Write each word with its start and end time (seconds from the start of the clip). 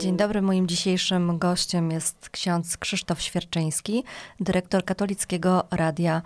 Dzień 0.00 0.16
dobry. 0.16 0.42
Moim 0.42 0.66
dzisiejszym 0.66 1.38
gościem 1.38 1.90
jest 1.90 2.28
ksiądz 2.28 2.76
Krzysztof 2.76 3.22
Świerczyński, 3.22 4.04
dyrektor 4.40 4.84
katolickiego 4.84 5.64
radia 5.70 6.22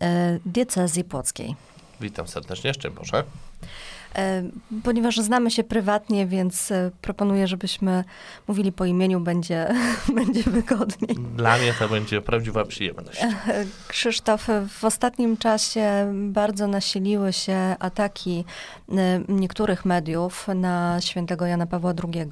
e, 0.00 0.38
diecezji 0.46 1.04
płockiej. 1.04 1.54
Witam 2.00 2.28
serdecznie, 2.28 2.74
szczęść 2.74 2.96
Boże. 2.96 3.24
Ponieważ 4.84 5.16
znamy 5.16 5.50
się 5.50 5.64
prywatnie, 5.64 6.26
więc 6.26 6.70
e, 6.70 6.90
proponuję, 7.02 7.46
żebyśmy 7.46 8.04
mówili 8.48 8.72
po 8.72 8.84
imieniu, 8.84 9.20
będzie, 9.20 9.74
będzie 10.18 10.42
wygodniej. 10.42 11.16
Dla 11.36 11.58
mnie 11.58 11.74
to 11.78 11.88
będzie 11.88 12.20
prawdziwa 12.20 12.64
przyjemność. 12.64 13.22
E, 13.22 13.28
Krzysztof, 13.88 14.46
w 14.68 14.84
ostatnim 14.84 15.36
czasie 15.36 16.12
bardzo 16.14 16.66
nasiliły 16.66 17.32
się 17.32 17.56
ataki 17.78 18.44
niektórych 19.28 19.84
mediów 19.84 20.48
na 20.54 21.00
świętego 21.00 21.46
Jana 21.46 21.66
Pawła 21.66 21.92
II. 22.04 22.26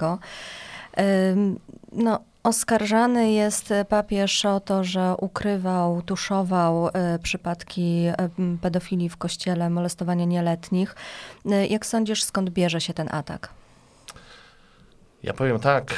No, 1.93 2.21
Oskarżany 2.47 3.33
jest 3.33 3.75
papież 3.89 4.45
o 4.45 4.61
to, 4.61 4.85
że 4.85 5.15
ukrywał, 5.21 6.03
tuszował 6.03 6.89
e, 6.89 7.19
przypadki 7.19 8.07
e, 8.07 8.29
pedofilii 8.63 9.09
w 9.09 9.17
kościele, 9.17 9.71
molestowania 9.71 10.25
nieletnich. 10.25 10.95
E, 11.47 11.67
jak 11.67 11.87
sądzisz, 11.87 12.25
skąd 12.25 12.51
bierze 12.51 12.81
się 12.81 12.95
ten 12.95 13.09
atak? 13.11 13.49
Ja 15.23 15.33
powiem 15.33 15.61
tak. 15.61 15.95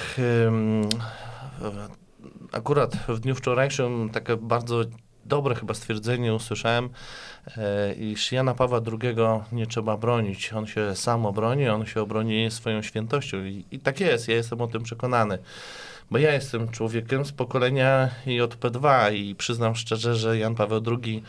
Akurat 2.53 2.97
w 3.09 3.19
dniu 3.21 3.35
wczorajszym 3.35 4.11
takie 4.13 4.37
bardzo 4.37 4.85
dobre 5.29 5.55
chyba 5.55 5.75
stwierdzenie 5.75 6.35
usłyszałem, 6.35 6.89
iż 7.99 8.33
Jana 8.33 8.55
Pawła 8.55 8.81
II 9.03 9.17
nie 9.53 9.67
trzeba 9.67 9.97
bronić. 9.97 10.53
On 10.53 10.67
się 10.67 10.97
sam 10.97 11.27
obroni, 11.27 11.69
on 11.69 11.87
się 11.87 12.03
obroni 12.03 12.51
swoją 12.51 12.83
świętością. 12.83 13.45
I, 13.45 13.65
i 13.71 13.79
tak 13.79 14.01
jest, 14.01 14.29
ja 14.29 14.35
jestem 14.35 14.61
o 14.61 14.67
tym 14.67 14.83
przekonany 14.83 15.39
bo 16.11 16.19
ja 16.19 16.33
jestem 16.35 16.69
człowiekiem 16.69 17.25
z 17.25 17.33
pokolenia 17.33 18.11
JP2 18.27 19.15
i 19.15 19.35
przyznam 19.35 19.75
szczerze, 19.75 20.15
że 20.15 20.39
Jan 20.39 20.55
Paweł 20.55 20.83
II 20.87 21.23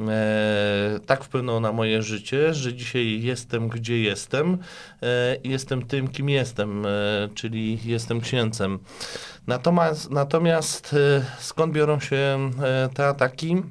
e, 0.00 1.00
tak 1.06 1.24
wpłynął 1.24 1.60
na 1.60 1.72
moje 1.72 2.02
życie, 2.02 2.54
że 2.54 2.74
dzisiaj 2.74 3.22
jestem 3.22 3.68
gdzie 3.68 3.98
jestem 3.98 4.58
e, 5.02 5.36
i 5.44 5.50
jestem 5.50 5.86
tym, 5.86 6.08
kim 6.08 6.28
jestem, 6.28 6.86
e, 6.86 6.88
czyli 7.34 7.78
jestem 7.84 8.20
księcem. 8.20 8.78
Natomiast, 9.50 10.10
natomiast 10.10 10.94
e, 10.94 11.24
skąd 11.38 11.72
biorą 11.72 12.00
się 12.00 12.16
e, 12.62 12.88
te 12.94 13.06
ataki? 13.06 13.62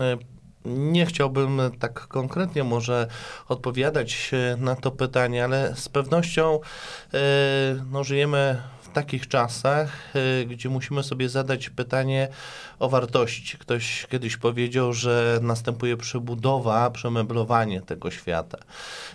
E, 0.00 0.16
nie 0.64 1.06
chciałbym 1.06 1.60
tak 1.78 2.00
konkretnie 2.00 2.64
może 2.64 3.08
odpowiadać 3.48 4.30
na 4.58 4.76
to 4.76 4.90
pytanie, 4.90 5.44
ale 5.44 5.76
z 5.76 5.88
pewnością 5.88 6.60
no, 7.90 8.04
żyjemy 8.04 8.62
w 8.88 8.92
takich 8.92 9.28
czasach, 9.28 10.16
y, 10.16 10.46
gdzie 10.46 10.68
musimy 10.68 11.02
sobie 11.02 11.28
zadać 11.28 11.70
pytanie 11.70 12.28
o 12.78 12.88
wartości. 12.88 13.58
Ktoś 13.58 14.06
kiedyś 14.10 14.36
powiedział, 14.36 14.92
że 14.92 15.38
następuje 15.42 15.96
przebudowa, 15.96 16.90
przemeblowanie 16.90 17.80
tego 17.80 18.10
świata. 18.10 18.58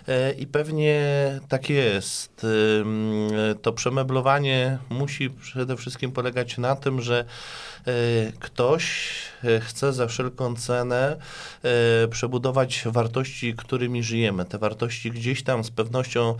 Y, 0.08 0.32
I 0.32 0.46
pewnie 0.46 1.00
tak 1.48 1.70
jest. 1.70 2.44
Y, 2.44 3.54
to 3.62 3.72
przemeblowanie 3.72 4.78
musi 4.90 5.30
przede 5.30 5.76
wszystkim 5.76 6.12
polegać 6.12 6.58
na 6.58 6.76
tym, 6.76 7.00
że 7.00 7.24
ktoś 8.38 9.14
chce 9.60 9.92
za 9.92 10.06
wszelką 10.06 10.56
cenę 10.56 11.16
przebudować 12.10 12.82
wartości, 12.86 13.54
którymi 13.54 14.02
żyjemy. 14.02 14.44
Te 14.44 14.58
wartości 14.58 15.10
gdzieś 15.10 15.42
tam 15.42 15.64
z 15.64 15.70
pewnością 15.70 16.34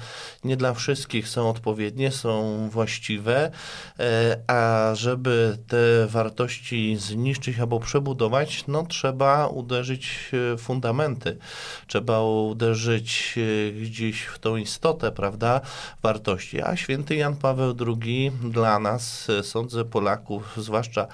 nie 0.45 0.56
dla 0.56 0.75
wszystkich 0.75 1.28
są 1.28 1.50
odpowiednie, 1.50 2.12
są 2.12 2.69
właściwe 2.69 3.50
e, 3.98 4.36
a 4.47 4.91
żeby 4.95 5.58
te 5.67 6.06
wartości 6.06 6.96
zniszczyć 7.14 7.58
albo 7.58 7.80
przebudować, 7.80 8.64
no 8.69 8.86
trzeba 8.86 9.47
uderzyć 9.47 10.29
w 10.33 10.57
fundamenty, 10.58 11.39
trzeba 11.86 12.23
uderzyć 12.23 13.35
e, 13.39 13.73
gdzieś 13.73 14.23
w 14.23 14.39
tą 14.39 14.57
istotę, 14.57 15.13
prawda, 15.13 15.61
wartości. 16.02 16.63
A 16.63 16.77
święty 16.77 17.17
Jan 17.17 17.36
Paweł 17.36 17.75
II 17.86 18.33
dla 18.45 18.79
nas, 18.79 19.30
e, 19.30 19.42
sądzę 19.42 19.85
Polaków, 19.85 20.55
zwłaszcza 20.57 21.07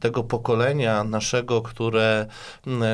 tego 0.00 0.24
pokolenia 0.24 1.04
naszego, 1.04 1.62
które, 1.62 2.26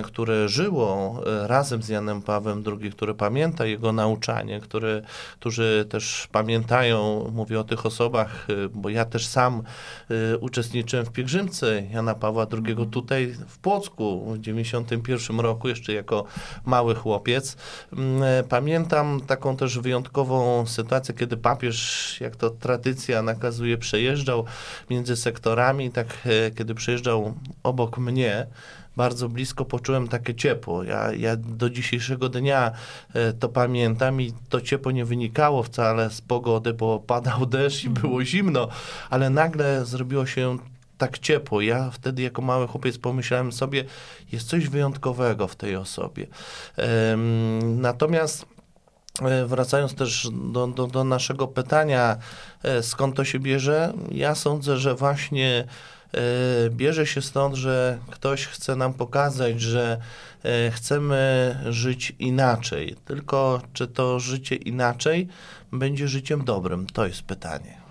które 0.05 0.49
żyło 0.49 1.21
razem 1.47 1.83
z 1.83 1.89
Janem 1.89 2.23
Pawłem 2.23 2.65
II, 2.67 2.93
które 2.93 3.15
pamięta 3.15 3.67
jego 3.67 3.93
nauczanie, 3.93 4.61
które, 4.61 5.03
którzy 5.41 5.87
też 5.91 6.29
pamiętają, 6.33 7.31
mówię 7.33 7.61
o 7.61 7.65
tych 7.65 7.87
osobach, 7.87 8.47
bo 8.75 8.89
ja 8.89 9.05
też 9.05 9.27
sam 9.27 9.63
uczestniczyłem 10.41 11.07
w 11.07 11.13
pielgrzymce 11.13 11.83
Jana 11.91 12.15
Pawła 12.15 12.47
Mhm. 12.59 12.91
tutaj 12.91 13.35
w 13.49 13.59
Płocku 13.59 14.33
w 14.35 14.39
91 14.39 15.41
roku, 15.41 15.69
jeszcze 15.69 15.93
jako 15.93 16.25
mały 16.65 16.95
chłopiec. 16.95 17.57
Mm, 17.93 18.23
pamiętam 18.49 19.21
taką 19.27 19.57
też 19.57 19.79
wyjątkową 19.79 20.67
sytuację, 20.67 21.15
kiedy 21.15 21.37
papież, 21.37 22.17
jak 22.21 22.37
to 22.37 22.51
tradycja 22.51 23.23
nakazuje, 23.23 23.79
przejeżdżał 23.79 24.45
między 24.91 25.17
sektorami, 25.17 25.91
tak 25.91 26.07
e, 26.25 26.51
kiedy 26.51 26.75
przejeżdżał 26.75 27.35
obok 27.63 27.99
mnie, 27.99 28.47
bardzo 28.97 29.29
blisko 29.29 29.65
poczułem 29.65 30.09
takie 30.09 30.35
ciepło. 30.35 30.85
Ja, 30.85 31.13
ja 31.13 31.37
do 31.37 31.71
dzisiejszego 31.71 32.29
dnia 32.29 32.73
e, 33.15 33.33
to 33.33 33.49
pamiętam 33.49 34.21
i 34.21 34.33
to 34.49 34.61
ciepło 34.61 34.93
nie 34.93 35.05
wynikało 35.05 35.63
wcale 35.63 36.11
z 36.11 36.21
pogody, 36.21 36.75
bo 36.75 37.01
padał 37.01 37.47
deszcz 37.47 37.85
i 37.85 37.91
było 37.91 38.25
zimno, 38.25 38.69
ale 39.11 39.31
nagle 39.31 39.85
zrobiło 39.85 40.27
się 40.27 40.59
tak 41.03 41.19
ciepło. 41.19 41.61
Ja 41.61 41.91
wtedy 41.91 42.23
jako 42.23 42.43
mały 42.43 42.69
chłopiec 42.69 42.99
pomyślałem 42.99 43.53
sobie, 43.53 43.85
jest 44.33 44.49
coś 44.49 44.69
wyjątkowego 44.69 45.49
w 45.49 45.57
tej 45.57 45.77
osobie. 45.77 46.27
Natomiast 47.63 48.47
e, 49.23 49.47
Wracając 49.47 49.95
też 49.95 50.29
do, 50.53 50.67
do, 50.67 50.87
do, 50.87 51.05
naszego 51.05 51.49
pytania, 51.49 52.17
e, 52.63 52.83
skąd 52.83 53.17
to 53.17 53.25
się 53.25 53.39
bierze, 53.39 53.93
ja 54.11 54.35
sądzę, 54.35 54.77
że 54.77 54.95
właśnie 54.95 55.65
E, 56.67 56.71
bierze 56.71 57.07
się 57.07 57.23
stąd, 57.23 57.55
że 57.55 57.99
ktoś 58.11 58.47
chce 58.47 58.77
nam 58.77 58.95
pokazać, 58.95 59.61
że 59.61 59.99
chcemy 60.71 61.57
żyć 61.71 62.13
inaczej. 62.19 62.97
Tylko 63.05 63.63
czy 63.73 63.87
to 63.87 64.21
życie 64.21 64.57
inaczej 64.57 65.29
będzie 65.73 66.09
życiem 66.09 66.45
dobrym? 66.45 66.87
To 66.87 67.07
jest 67.07 67.23
pytanie. 67.23 67.82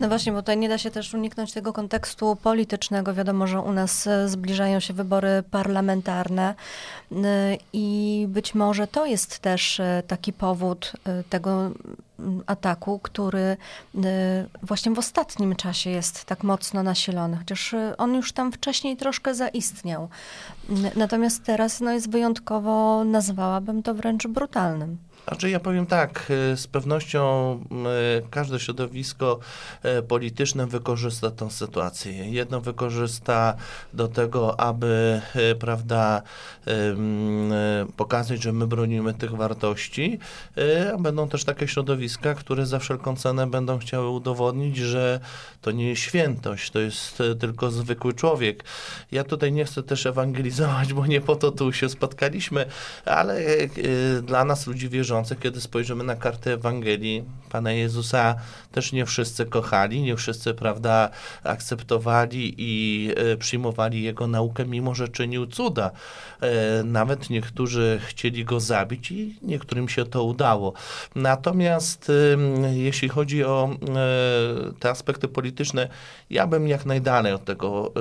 No 0.00 0.08
właśnie, 0.08 0.32
bo 0.32 0.38
tutaj 0.38 0.56
nie 0.56 0.68
da 0.68 0.78
się 0.78 0.90
też 0.90 1.14
uniknąć 1.14 1.52
tego 1.52 1.72
kontekstu 1.72 2.36
politycznego. 2.36 3.14
Wiadomo, 3.14 3.46
że 3.46 3.60
u 3.60 3.72
nas 3.72 4.06
e, 4.06 4.28
zbliżają 4.28 4.80
się 4.80 4.94
wybory 4.94 5.42
parlamentarne 5.50 6.54
i 7.72 8.26
być 8.28 8.54
może 8.54 8.86
to 8.86 9.06
jest 9.06 9.38
też 9.38 9.80
taki 10.06 10.32
powód 10.32 10.92
tego 11.30 11.70
ataku, 12.46 12.98
który 13.02 13.56
właśnie 14.62 14.92
w 14.92 14.98
ostatnim 14.98 15.56
czasie 15.56 15.90
jest 15.90 16.24
tak 16.24 16.42
mocno 16.42 16.82
nasilony, 16.82 17.36
chociaż 17.36 17.74
on 17.98 18.14
już 18.14 18.32
tam 18.32 18.52
wcześniej 18.52 18.96
troszkę 18.96 19.34
zaistniał. 19.34 20.08
Natomiast 20.96 21.44
teraz 21.44 21.80
no, 21.80 21.92
jest 21.92 22.10
wyjątkowo, 22.10 23.04
nazwałabym 23.04 23.82
to 23.82 23.94
wręcz 23.94 24.26
brutalnym. 24.26 24.98
Znaczy 25.28 25.50
ja 25.50 25.60
powiem 25.60 25.86
tak, 25.86 26.32
y, 26.52 26.56
z 26.56 26.66
pewnością 26.66 27.54
y, 28.18 28.28
każde 28.30 28.60
środowisko 28.60 29.38
y, 29.98 30.02
polityczne 30.02 30.66
wykorzysta 30.66 31.30
tę 31.30 31.50
sytuację. 31.50 32.30
Jedno 32.30 32.60
wykorzysta 32.60 33.54
do 33.92 34.08
tego, 34.08 34.60
aby, 34.60 35.20
prawda, 35.58 36.22
pokazać, 37.96 38.42
że 38.42 38.52
my 38.52 38.66
bronimy 38.66 39.14
tych 39.14 39.30
wartości, 39.30 40.18
a 40.94 40.98
będą 40.98 41.28
też 41.28 41.44
takie 41.44 41.68
środowiska, 41.68 42.34
które 42.34 42.66
za 42.66 42.78
wszelką 42.78 43.16
cenę 43.16 43.46
będą 43.46 43.78
chciały 43.78 44.08
udowodnić, 44.08 44.76
że 44.76 45.20
to 45.60 45.70
nie 45.70 45.88
jest 45.88 46.02
świętość, 46.02 46.70
to 46.70 46.78
jest 46.80 47.22
tylko 47.40 47.70
zwykły 47.70 48.14
człowiek. 48.14 48.64
Ja 49.12 49.24
tutaj 49.24 49.52
nie 49.52 49.64
chcę 49.64 49.82
też 49.82 50.06
ewangelizować, 50.06 50.92
bo 50.92 51.06
nie 51.06 51.20
po 51.20 51.36
to 51.36 51.52
tu 51.52 51.72
się 51.72 51.88
spotkaliśmy, 51.88 52.66
ale 53.04 53.42
dla 54.22 54.44
nas 54.44 54.66
ludzi 54.66 54.88
wierzących 55.10 55.38
kiedy 55.38 55.60
spojrzymy 55.60 56.04
na 56.04 56.16
kartę 56.16 56.52
Ewangelii 56.52 57.24
Pana 57.50 57.72
Jezusa, 57.72 58.34
też 58.72 58.92
nie 58.92 59.06
wszyscy 59.06 59.46
kochali, 59.46 60.02
nie 60.02 60.16
wszyscy, 60.16 60.54
prawda, 60.54 61.10
akceptowali 61.44 62.54
i 62.58 63.10
e, 63.16 63.36
przyjmowali 63.36 64.02
Jego 64.02 64.26
naukę, 64.26 64.66
mimo 64.66 64.94
że 64.94 65.08
czynił 65.08 65.46
cuda. 65.46 65.90
E, 66.40 66.82
nawet 66.84 67.30
niektórzy 67.30 68.00
chcieli 68.06 68.44
Go 68.44 68.60
zabić 68.60 69.10
i 69.10 69.38
niektórym 69.42 69.88
się 69.88 70.04
to 70.04 70.24
udało. 70.24 70.72
Natomiast 71.14 72.12
jeśli 72.72 73.08
chodzi 73.08 73.44
o 73.44 73.70
e, 73.70 74.72
te 74.80 74.90
aspekty 74.90 75.28
polityczne, 75.28 75.88
ja 76.30 76.46
bym 76.46 76.68
jak 76.68 76.86
najdalej 76.86 77.32
od 77.32 77.44
tego 77.44 77.92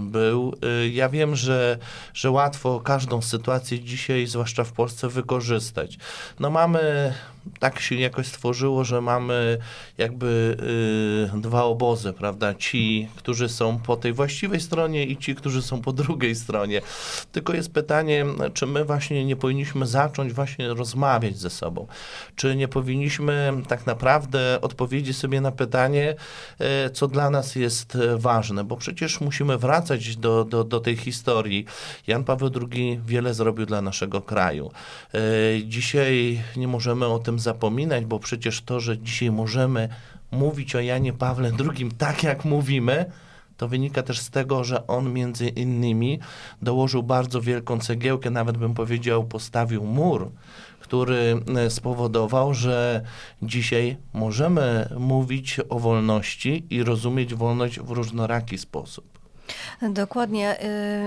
był. 0.00 0.54
Ja 0.90 1.08
wiem, 1.08 1.36
że, 1.36 1.78
że 2.14 2.30
łatwo 2.30 2.80
każdą 2.80 3.22
sytuację 3.22 3.80
dzisiaj, 3.80 4.26
zwłaszcza 4.26 4.64
w 4.64 4.72
Polsce, 4.72 5.08
wykorzystać. 5.08 5.98
No 6.40 6.50
mamy 6.50 7.14
tak 7.58 7.80
się 7.80 7.94
jakoś 7.94 8.26
stworzyło, 8.26 8.84
że 8.84 9.00
mamy 9.00 9.58
jakby 9.98 10.56
y, 11.36 11.40
dwa 11.40 11.64
obozy, 11.64 12.12
prawda? 12.12 12.54
Ci, 12.54 13.08
którzy 13.16 13.48
są 13.48 13.78
po 13.78 13.96
tej 13.96 14.12
właściwej 14.12 14.60
stronie 14.60 15.06
i 15.06 15.16
ci, 15.16 15.34
którzy 15.34 15.62
są 15.62 15.80
po 15.80 15.92
drugiej 15.92 16.34
stronie. 16.34 16.80
Tylko 17.32 17.54
jest 17.54 17.72
pytanie, 17.72 18.26
czy 18.54 18.66
my 18.66 18.84
właśnie 18.84 19.24
nie 19.24 19.36
powinniśmy 19.36 19.86
zacząć 19.86 20.32
właśnie 20.32 20.68
rozmawiać 20.68 21.38
ze 21.38 21.50
sobą? 21.50 21.86
Czy 22.36 22.56
nie 22.56 22.68
powinniśmy 22.68 23.52
tak 23.68 23.86
naprawdę 23.86 24.60
odpowiedzieć 24.60 25.16
sobie 25.16 25.40
na 25.40 25.52
pytanie, 25.52 26.14
y, 26.86 26.90
co 26.90 27.08
dla 27.08 27.30
nas 27.30 27.56
jest 27.56 27.98
ważne? 28.16 28.64
Bo 28.64 28.76
przecież 28.76 29.20
musimy 29.20 29.58
wracać 29.58 30.16
do, 30.16 30.44
do, 30.44 30.64
do 30.64 30.80
tej 30.80 30.96
historii. 30.96 31.64
Jan 32.06 32.24
Paweł 32.24 32.50
II 32.72 33.00
wiele 33.06 33.34
zrobił 33.34 33.66
dla 33.66 33.82
naszego 33.82 34.20
kraju. 34.20 34.70
Y, 35.14 35.62
dzisiaj 35.66 36.42
nie 36.56 36.68
możemy 36.68 37.06
o 37.06 37.18
tym 37.18 37.31
zapominać, 37.38 38.04
bo 38.04 38.18
przecież 38.18 38.62
to, 38.62 38.80
że 38.80 38.98
dzisiaj 38.98 39.30
możemy 39.30 39.88
mówić 40.30 40.74
o 40.74 40.80
Janie 40.80 41.12
Pawle 41.12 41.52
II 41.58 41.90
tak, 41.98 42.22
jak 42.22 42.44
mówimy, 42.44 43.06
to 43.56 43.68
wynika 43.68 44.02
też 44.02 44.20
z 44.20 44.30
tego, 44.30 44.64
że 44.64 44.86
on 44.86 45.12
między 45.12 45.48
innymi 45.48 46.18
dołożył 46.62 47.02
bardzo 47.02 47.40
wielką 47.40 47.78
cegiełkę, 47.78 48.30
nawet 48.30 48.58
bym 48.58 48.74
powiedział, 48.74 49.24
postawił 49.24 49.84
mur, 49.84 50.30
który 50.80 51.40
e, 51.56 51.70
spowodował, 51.70 52.54
że 52.54 53.02
dzisiaj 53.42 53.96
możemy 54.12 54.88
mówić 54.98 55.60
o 55.68 55.78
wolności 55.78 56.64
i 56.70 56.84
rozumieć 56.84 57.34
wolność 57.34 57.80
w 57.80 57.90
różnoraki 57.90 58.58
sposób. 58.58 59.21
Dokładnie. 59.90 60.56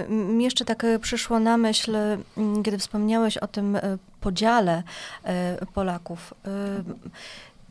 Y, 0.07 0.09
mi 0.09 0.43
jeszcze 0.43 0.65
tak 0.65 0.83
y, 0.83 0.99
przyszło 0.99 1.39
na 1.39 1.57
myśl, 1.57 1.95
mm, 2.37 2.63
kiedy 2.63 2.77
wspomniałeś 2.77 3.37
o 3.37 3.47
tym 3.47 3.75
y, 3.75 3.81
podziale 4.21 4.83
Polaków. 5.73 6.33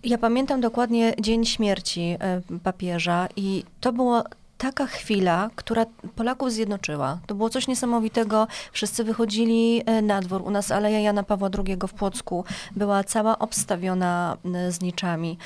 Ja 0.05 0.19
pamiętam 0.19 0.61
dokładnie 0.61 1.15
dzień 1.21 1.45
śmierci 1.45 2.17
papieża 2.63 3.29
i 3.37 3.65
to 3.81 3.93
było 3.93 4.25
taka 4.59 4.87
chwila, 4.87 5.51
która 5.55 5.87
Polaków 6.17 6.53
zjednoczyła. 6.53 7.19
To 7.27 7.35
było 7.35 7.51
coś 7.51 7.69
niesamowitego. 7.69 8.47
Wszyscy 8.73 9.05
wychodzili 9.05 9.83
na 10.03 10.21
dwór. 10.21 10.43
U 10.43 10.51
nas 10.51 10.71
Aleja 10.71 11.01
Jana 11.01 11.23
Pawła 11.23 11.49
II 11.67 11.77
w 11.89 11.95
Płocku 11.95 12.45
była 12.77 13.05
cała 13.05 13.39
obstawiona 13.39 14.37
zniczami 14.69 15.39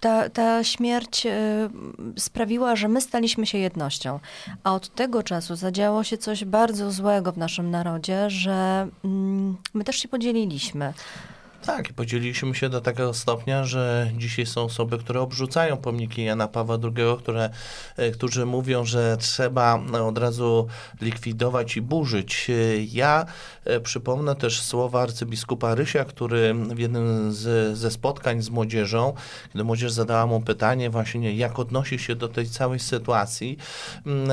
ta, 0.00 0.30
ta 0.30 0.64
śmierć 0.64 1.26
y, 1.26 1.30
sprawiła, 2.16 2.76
że 2.76 2.88
my 2.88 3.00
staliśmy 3.00 3.46
się 3.46 3.58
jednością. 3.58 4.20
A 4.64 4.74
od 4.74 4.94
tego 4.94 5.22
czasu 5.22 5.56
zadziało 5.56 6.04
się 6.04 6.18
coś 6.18 6.44
bardzo 6.44 6.92
złego 6.92 7.32
w 7.32 7.38
naszym 7.38 7.70
narodzie, 7.70 8.30
że 8.30 8.88
mm, 9.04 9.56
my 9.74 9.84
też 9.84 9.96
się 9.96 10.08
podzieliliśmy. 10.08 10.92
Tak, 11.66 11.92
podzieliliśmy 11.92 12.54
się 12.54 12.68
do 12.68 12.80
takiego 12.80 13.14
stopnia, 13.14 13.64
że 13.64 14.10
dzisiaj 14.16 14.46
są 14.46 14.62
osoby, 14.62 14.98
które 14.98 15.20
obrzucają 15.20 15.76
pomniki 15.76 16.24
Jana 16.24 16.48
Pawła 16.48 16.78
II, 16.82 17.18
które, 17.18 17.50
e, 17.96 18.10
którzy 18.10 18.46
mówią, 18.46 18.84
że 18.84 19.16
trzeba 19.20 19.80
od 20.04 20.18
razu 20.18 20.66
likwidować 21.00 21.76
i 21.76 21.82
burzyć. 21.82 22.50
E, 22.50 22.82
ja 22.84 23.26
e, 23.64 23.80
przypomnę 23.80 24.34
też 24.34 24.62
słowa 24.62 25.02
arcybiskupa 25.02 25.74
Rysia, 25.74 26.04
który 26.04 26.54
w 26.54 26.78
jednym 26.78 27.32
z, 27.32 27.78
ze 27.78 27.90
spotkań 27.90 28.42
z 28.42 28.50
młodzieżą, 28.50 29.14
kiedy 29.52 29.64
młodzież 29.64 29.92
zadała 29.92 30.26
mu 30.26 30.40
pytanie 30.40 30.90
właśnie, 30.90 31.34
jak 31.34 31.58
odnosi 31.58 31.98
się 31.98 32.16
do 32.16 32.28
tej 32.28 32.46
całej 32.46 32.78
sytuacji, 32.78 33.58
mm, 34.06 34.28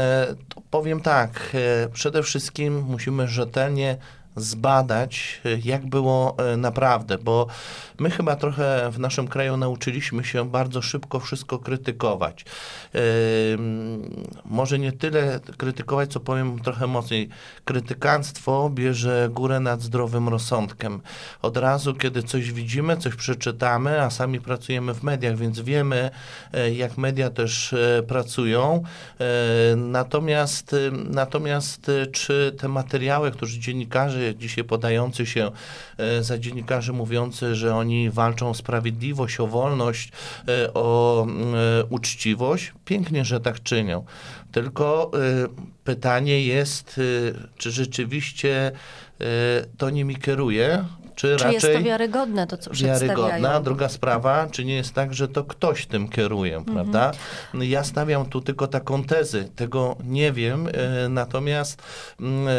to 0.49 0.61
powiem 0.71 1.01
tak, 1.01 1.55
przede 1.93 2.23
wszystkim 2.23 2.85
musimy 2.87 3.27
rzetelnie 3.27 3.97
zbadać, 4.37 5.41
jak 5.63 5.85
było 5.85 6.35
e, 6.37 6.57
naprawdę, 6.57 7.17
bo 7.17 7.47
my 7.99 8.09
chyba 8.09 8.35
trochę 8.35 8.91
w 8.91 8.99
naszym 8.99 9.27
kraju 9.27 9.57
nauczyliśmy 9.57 10.23
się 10.23 10.49
bardzo 10.49 10.81
szybko 10.81 11.19
wszystko 11.19 11.59
krytykować. 11.59 12.45
Może 14.45 14.79
nie 14.79 14.91
tyle 14.91 15.39
krytykować, 15.57 16.11
co 16.11 16.19
powiem 16.19 16.59
trochę 16.59 16.87
mocniej. 16.87 17.29
Krytykanstwo 17.65 18.69
bierze 18.73 19.29
górę 19.31 19.59
nad 19.59 19.81
zdrowym 19.81 20.29
rozsądkiem. 20.29 21.01
Od 21.41 21.57
razu, 21.57 21.93
kiedy 21.95 22.23
coś 22.23 22.51
widzimy, 22.51 22.97
coś 22.97 23.15
przeczytamy, 23.15 24.01
a 24.01 24.09
sami 24.09 24.41
pracujemy 24.41 24.93
w 24.93 25.03
mediach, 25.03 25.37
więc 25.37 25.59
wiemy, 25.59 26.09
e, 26.53 26.73
jak 26.73 26.97
media 26.97 27.29
też 27.29 27.73
e, 27.73 28.03
pracują. 28.07 28.83
Natomiast, 29.75 30.75
natomiast 31.09 31.91
czy 32.11 32.55
te 32.59 32.67
materiały, 32.67 33.31
które 33.31 33.51
dziennikarze 33.51 34.23
dzisiaj 34.35 34.63
podający 34.63 35.25
się 35.25 35.51
e, 35.97 36.23
za 36.23 36.37
dziennikarzy 36.37 36.93
mówiący, 36.93 37.55
że 37.55 37.75
oni 37.75 38.09
walczą 38.09 38.49
o 38.49 38.53
sprawiedliwość, 38.53 39.39
o 39.39 39.47
wolność, 39.47 40.11
e, 40.47 40.73
o 40.73 41.27
e, 41.27 41.85
uczciwość. 41.85 42.73
Pięknie, 42.85 43.25
że 43.25 43.39
tak 43.39 43.63
czynią. 43.63 44.05
Tylko 44.51 45.11
pytanie 45.83 46.41
jest, 46.41 46.99
czy 47.57 47.71
rzeczywiście 47.71 48.71
to 49.77 49.89
nimi 49.89 50.15
kieruje, 50.15 50.85
czy, 51.17 51.27
czy 51.27 51.43
raczej 51.43 51.53
jest 51.53 51.67
to 51.73 51.81
wiarygodne, 51.81 52.47
to 52.47 52.57
co 52.57 52.71
Wiarygodna. 52.73 53.59
Druga 53.61 53.89
sprawa, 53.89 54.47
czy 54.51 54.65
nie 54.65 54.75
jest 54.75 54.93
tak, 54.93 55.13
że 55.13 55.27
to 55.27 55.43
ktoś 55.43 55.85
tym 55.85 56.09
kieruje, 56.09 56.55
mhm. 56.55 56.75
prawda? 56.75 57.11
Ja 57.53 57.83
stawiam 57.83 58.25
tu 58.25 58.41
tylko 58.41 58.67
taką 58.67 59.03
tezę, 59.03 59.43
tego 59.43 59.95
nie 60.03 60.31
wiem, 60.31 60.67
e, 60.67 61.09
natomiast 61.09 61.81
mm, 62.19 62.47
e, 62.47 62.51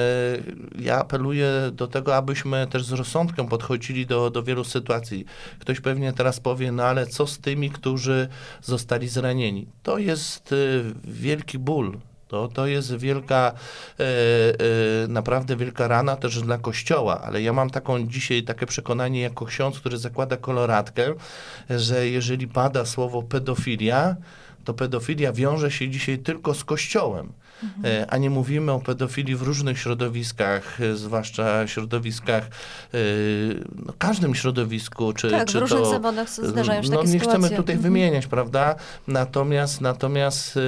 ja 0.78 0.98
apeluję 0.98 1.50
do 1.72 1.86
tego, 1.86 2.16
abyśmy 2.16 2.66
też 2.66 2.84
z 2.84 2.92
rozsądkiem 2.92 3.46
podchodzili 3.48 4.06
do, 4.06 4.30
do 4.30 4.42
wielu 4.42 4.64
sytuacji. 4.64 5.24
Ktoś 5.58 5.80
pewnie 5.80 6.12
teraz 6.12 6.40
powie, 6.40 6.72
no 6.72 6.84
ale 6.84 7.06
co 7.06 7.26
z 7.26 7.38
tymi, 7.38 7.70
którzy 7.70 8.28
zostali 8.62 9.08
zranieni? 9.08 9.66
To 9.82 9.98
jest 9.98 10.52
e, 10.52 10.56
wielki 11.04 11.58
ból, 11.58 11.98
to, 12.28 12.48
to 12.48 12.66
jest 12.66 12.96
wielka, 12.96 13.52
e, 14.00 14.04
e, 14.04 15.08
naprawdę 15.08 15.56
wielka 15.56 15.88
rana 15.88 16.16
też 16.16 16.40
dla 16.40 16.58
Kościoła, 16.58 17.20
ale 17.20 17.42
ja 17.42 17.52
mam 17.52 17.70
taką 17.70 18.06
dzisiaj 18.06 18.42
takie 18.42 18.66
przekonanie 18.66 19.20
jako 19.20 19.46
ksiądz, 19.46 19.80
który 19.80 19.98
zakłada 19.98 20.36
koloratkę, 20.36 21.14
że 21.70 22.08
jeżeli 22.08 22.48
pada 22.48 22.84
słowo 22.84 23.22
pedofilia, 23.22 24.16
to 24.64 24.74
pedofilia 24.74 25.32
wiąże 25.32 25.70
się 25.70 25.88
dzisiaj 25.88 26.18
tylko 26.18 26.54
z 26.54 26.64
Kościołem. 26.64 27.32
Mhm. 27.62 28.06
A 28.08 28.16
nie 28.16 28.30
mówimy 28.30 28.72
o 28.72 28.80
pedofilii 28.80 29.36
w 29.36 29.42
różnych 29.42 29.78
środowiskach, 29.78 30.80
e, 30.80 30.96
zwłaszcza 30.96 31.66
środowiskach, 31.66 32.44
e, 32.44 32.98
no, 33.86 33.92
każdym 33.98 34.34
środowisku. 34.34 35.12
Czy, 35.12 35.30
tak, 35.30 35.48
czy 35.48 35.58
w 35.58 35.60
różnych 35.60 35.80
to, 35.80 35.90
zawodach 35.90 36.30
zdarzają 36.30 36.82
się 36.82 36.90
no, 36.90 36.96
takie 36.96 37.08
Nie 37.08 37.20
chcemy 37.20 37.50
tutaj 37.50 37.74
mhm. 37.74 37.80
wymieniać, 37.80 38.26
prawda? 38.26 38.74
Natomiast, 39.06 39.80
natomiast 39.80 40.58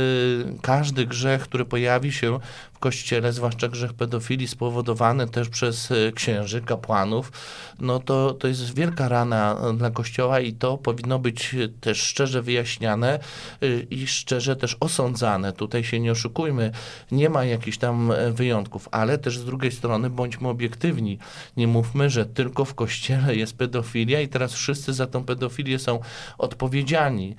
każdy 0.62 1.06
grzech, 1.06 1.42
który 1.42 1.64
pojawi 1.64 2.12
się 2.12 2.40
kościele, 2.80 3.32
zwłaszcza 3.32 3.68
grzech 3.68 3.92
pedofilii 3.92 4.48
spowodowany 4.48 5.28
też 5.28 5.48
przez 5.48 5.90
e, 5.90 6.12
księży, 6.12 6.60
kapłanów, 6.62 7.32
no 7.80 7.98
to, 7.98 8.34
to 8.34 8.48
jest 8.48 8.74
wielka 8.74 9.08
rana 9.08 9.56
dla 9.74 9.90
kościoła 9.90 10.40
i 10.40 10.52
to 10.52 10.78
powinno 10.78 11.18
być 11.18 11.56
też 11.80 12.02
szczerze 12.02 12.42
wyjaśniane 12.42 13.18
e, 13.62 13.80
i 13.90 14.06
szczerze 14.06 14.56
też 14.56 14.76
osądzane. 14.80 15.52
Tutaj 15.52 15.84
się 15.84 16.00
nie 16.00 16.12
oszukujmy, 16.12 16.70
nie 17.12 17.30
ma 17.30 17.44
jakichś 17.44 17.78
tam 17.78 18.12
e, 18.12 18.32
wyjątków, 18.32 18.88
ale 18.90 19.18
też 19.18 19.38
z 19.38 19.44
drugiej 19.44 19.72
strony 19.72 20.10
bądźmy 20.10 20.48
obiektywni. 20.48 21.18
Nie 21.56 21.66
mówmy, 21.66 22.10
że 22.10 22.26
tylko 22.26 22.64
w 22.64 22.74
kościele 22.74 23.36
jest 23.36 23.56
pedofilia 23.56 24.20
i 24.20 24.28
teraz 24.28 24.52
wszyscy 24.52 24.92
za 24.92 25.06
tą 25.06 25.24
pedofilię 25.24 25.78
są 25.78 26.00
odpowiedzialni. 26.38 27.36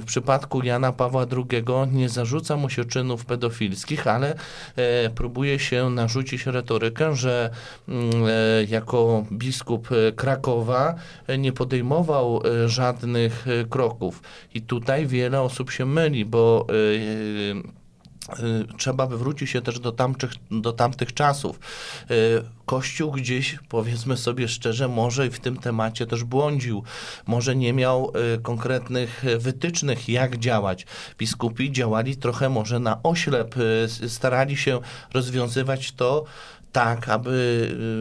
W 0.00 0.02
przypadku 0.06 0.62
Jana 0.62 0.92
Pawła 0.92 1.26
II 1.32 1.64
nie 1.92 2.08
zarzuca 2.08 2.56
mu 2.56 2.70
się 2.70 2.84
czynów 2.84 3.24
pedofilskich, 3.24 4.06
ale 4.06 4.32
E, 4.32 4.34
próbuje 5.14 5.58
się 5.58 5.90
narzucić 5.90 6.46
retorykę, 6.46 7.16
że 7.16 7.50
mm, 7.88 8.10
e, 8.26 8.64
jako 8.64 9.24
biskup 9.32 9.88
e, 9.92 10.12
Krakowa 10.12 10.94
nie 11.38 11.52
podejmował 11.52 12.42
żadnych 12.66 13.46
kroków. 13.70 14.22
I 14.54 14.62
tutaj 14.62 15.06
wiele 15.06 15.40
osób 15.40 15.70
się 15.70 15.86
myli, 15.86 16.24
bo 16.24 16.66
trzeba 18.78 19.06
wywrócić 19.06 19.50
się 19.50 19.62
też 19.62 19.80
do 19.80 19.92
tamtych, 19.92 20.30
do 20.50 20.72
tamtych 20.72 21.14
czasów. 21.14 21.60
Kościół 22.66 23.12
gdzieś, 23.12 23.58
powiedzmy 23.68 24.16
sobie 24.16 24.48
szczerze, 24.48 24.88
może 24.88 25.30
w 25.30 25.40
tym 25.40 25.56
temacie 25.56 26.06
też 26.06 26.24
błądził. 26.24 26.82
Może 27.26 27.56
nie 27.56 27.72
miał 27.72 28.12
konkretnych 28.42 29.24
wytycznych, 29.38 30.08
jak 30.08 30.38
działać. 30.38 30.86
Biskupi 31.18 31.72
działali 31.72 32.16
trochę 32.16 32.48
może 32.48 32.80
na 32.80 33.02
oślep, 33.02 33.54
starali 34.08 34.56
się 34.56 34.80
rozwiązywać 35.14 35.92
to 35.92 36.24
tak, 36.72 37.08
aby 37.08 37.30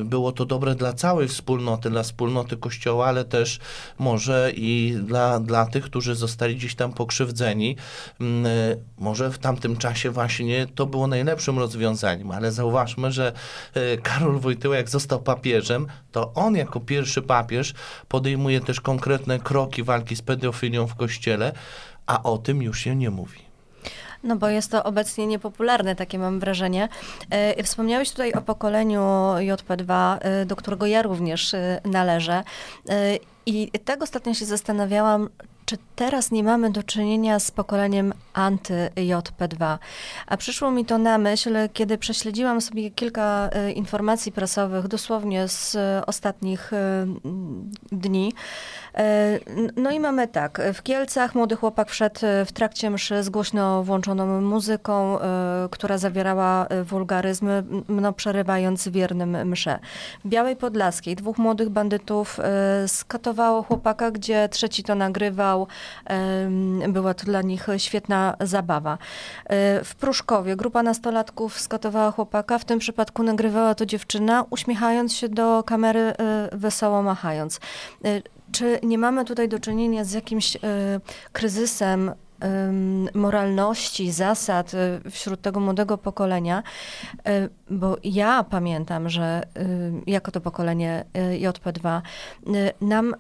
y, 0.01 0.05
było 0.05 0.31
to 0.31 0.45
dobre 0.45 0.75
dla 0.75 0.93
całej 0.93 1.27
wspólnoty, 1.27 1.89
dla 1.89 2.03
wspólnoty 2.03 2.57
Kościoła, 2.57 3.05
ale 3.07 3.25
też 3.25 3.59
może 3.99 4.51
i 4.55 4.97
dla, 5.03 5.39
dla 5.39 5.65
tych, 5.65 5.83
którzy 5.83 6.15
zostali 6.15 6.55
gdzieś 6.55 6.75
tam 6.75 6.93
pokrzywdzeni. 6.93 7.75
Mm, 8.21 8.45
y, 8.45 8.79
może 8.97 9.31
w 9.31 9.37
tamtym 9.37 9.77
czasie 9.77 10.09
właśnie 10.09 10.67
to 10.75 10.85
było 10.85 11.07
najlepszym 11.07 11.59
rozwiązaniem, 11.59 12.31
ale 12.31 12.51
zauważmy, 12.51 13.11
że 13.11 13.33
y, 13.77 13.97
Karol 14.03 14.39
Wojtyła, 14.39 14.77
jak 14.77 14.89
został 14.89 15.21
papieżem, 15.21 15.87
to 16.11 16.33
on 16.33 16.55
jako 16.55 16.79
pierwszy 16.79 17.21
papież 17.21 17.73
podejmuje 18.07 18.61
też 18.61 18.81
konkretne 18.81 19.39
kroki 19.39 19.83
walki 19.83 20.15
z 20.15 20.21
pedofilią 20.21 20.87
w 20.87 20.95
Kościele, 20.95 21.51
a 22.05 22.23
o 22.23 22.37
tym 22.37 22.61
już 22.61 22.79
się 22.79 22.95
nie 22.95 23.09
mówi. 23.09 23.50
No 24.23 24.35
bo 24.35 24.49
jest 24.49 24.71
to 24.71 24.83
obecnie 24.83 25.27
niepopularne, 25.27 25.95
takie 25.95 26.19
mam 26.19 26.39
wrażenie. 26.39 26.89
E, 27.29 27.63
wspomniałeś 27.63 28.11
tutaj 28.11 28.33
o 28.33 28.41
pokoleniu 28.41 29.01
JP2, 29.37 30.17
e, 30.21 30.45
do 30.45 30.55
którego 30.55 30.85
ja 30.85 31.01
również 31.01 31.53
e, 31.53 31.81
należę. 31.85 32.43
I 33.45 33.71
tak 33.85 34.03
ostatnio 34.03 34.33
się 34.33 34.45
zastanawiałam, 34.45 35.29
czy 35.71 35.77
teraz 35.95 36.31
nie 36.31 36.43
mamy 36.43 36.71
do 36.71 36.83
czynienia 36.83 37.39
z 37.39 37.51
pokoleniem 37.51 38.13
anty-JP2? 38.33 39.77
A 40.27 40.37
przyszło 40.37 40.71
mi 40.71 40.85
to 40.85 40.97
na 40.97 41.17
myśl, 41.17 41.55
kiedy 41.73 41.97
prześledziłam 41.97 42.61
sobie 42.61 42.91
kilka 42.91 43.49
informacji 43.75 44.31
prasowych, 44.31 44.87
dosłownie 44.87 45.47
z 45.47 45.77
ostatnich 46.07 46.71
dni. 47.91 48.33
E, 48.97 49.39
no 49.75 49.91
i 49.91 49.99
mamy 49.99 50.27
tak, 50.27 50.61
w 50.73 50.83
Kielcach 50.83 51.35
młody 51.35 51.55
chłopak 51.55 51.89
wszedł 51.89 52.19
e, 52.25 52.45
w 52.45 52.51
trakcie 52.51 52.89
mszy 52.89 53.23
z 53.23 53.29
głośno 53.29 53.83
włączoną 53.83 54.41
muzyką, 54.41 55.19
e, 55.19 55.67
która 55.71 55.97
zawierała 55.97 56.67
wulgaryzmy, 56.83 57.63
no 57.89 58.13
przerywając 58.13 58.87
wiernym 58.87 59.49
mszę. 59.49 59.79
W 60.25 60.27
Białej 60.27 60.55
Podlaskiej 60.55 61.15
dwóch 61.15 61.37
młodych 61.37 61.69
bandytów 61.69 62.39
skatowało 62.87 63.63
chłopaka, 63.63 64.11
gdzie 64.11 64.49
trzeci 64.49 64.83
to 64.83 64.95
nagrywał. 64.95 65.60
Była 66.87 67.13
to 67.13 67.25
dla 67.25 67.41
nich 67.41 67.67
świetna 67.77 68.35
zabawa. 68.39 68.97
W 69.83 69.91
Pruszkowie 69.99 70.55
grupa 70.55 70.83
nastolatków 70.83 71.59
skatowała 71.59 72.11
chłopaka, 72.11 72.57
w 72.59 72.65
tym 72.65 72.79
przypadku 72.79 73.23
nagrywała 73.23 73.75
to 73.75 73.85
dziewczyna, 73.85 74.45
uśmiechając 74.49 75.13
się 75.13 75.29
do 75.29 75.63
kamery, 75.63 76.13
wesoło 76.51 77.03
machając. 77.03 77.59
Czy 78.51 78.79
nie 78.83 78.97
mamy 78.97 79.25
tutaj 79.25 79.49
do 79.49 79.59
czynienia 79.59 80.03
z 80.03 80.11
jakimś 80.11 80.57
kryzysem 81.31 82.11
moralności, 83.13 84.11
zasad 84.11 84.71
wśród 85.09 85.41
tego 85.41 85.59
młodego 85.59 85.97
pokolenia? 85.97 86.63
Bo 87.69 87.97
ja 88.03 88.43
pamiętam, 88.43 89.09
że 89.09 89.43
jako 90.07 90.31
to 90.31 90.41
pokolenie 90.41 91.05
JP2 91.13 92.01
nam 92.81 93.15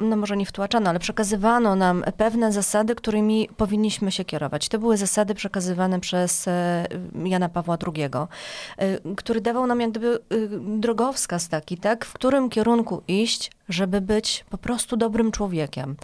no 0.00 0.16
może 0.16 0.36
nie 0.36 0.46
wtłaczano, 0.46 0.90
ale 0.90 0.98
przekazywano 0.98 1.76
nam 1.76 2.04
pewne 2.16 2.52
zasady, 2.52 2.94
którymi 2.94 3.48
powinniśmy 3.56 4.12
się 4.12 4.24
kierować. 4.24 4.68
To 4.68 4.78
były 4.78 4.96
zasady 4.96 5.34
przekazywane 5.34 6.00
przez 6.00 6.48
e, 6.48 6.86
Jana 7.24 7.48
Pawła 7.48 7.78
II, 7.86 8.04
e, 8.04 9.14
który 9.16 9.40
dawał 9.40 9.66
nam 9.66 9.80
jak 9.80 9.90
gdyby 9.90 10.14
e, 10.14 10.36
drogowskaz 10.78 11.48
taki, 11.48 11.78
tak, 11.78 12.04
w 12.04 12.12
którym 12.12 12.50
kierunku 12.50 13.02
iść, 13.08 13.50
żeby 13.68 14.00
być 14.00 14.44
po 14.50 14.58
prostu 14.58 14.96
dobrym 14.96 15.32
człowiekiem. 15.32 15.96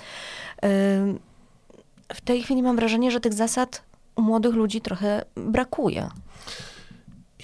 W 2.15 2.21
tej 2.25 2.43
chwili 2.43 2.63
mam 2.63 2.77
wrażenie, 2.77 3.11
że 3.11 3.21
tych 3.21 3.33
zasad 3.33 3.83
u 4.17 4.23
młodych 4.23 4.55
ludzi 4.55 4.81
trochę 4.81 5.25
brakuje. 5.37 6.09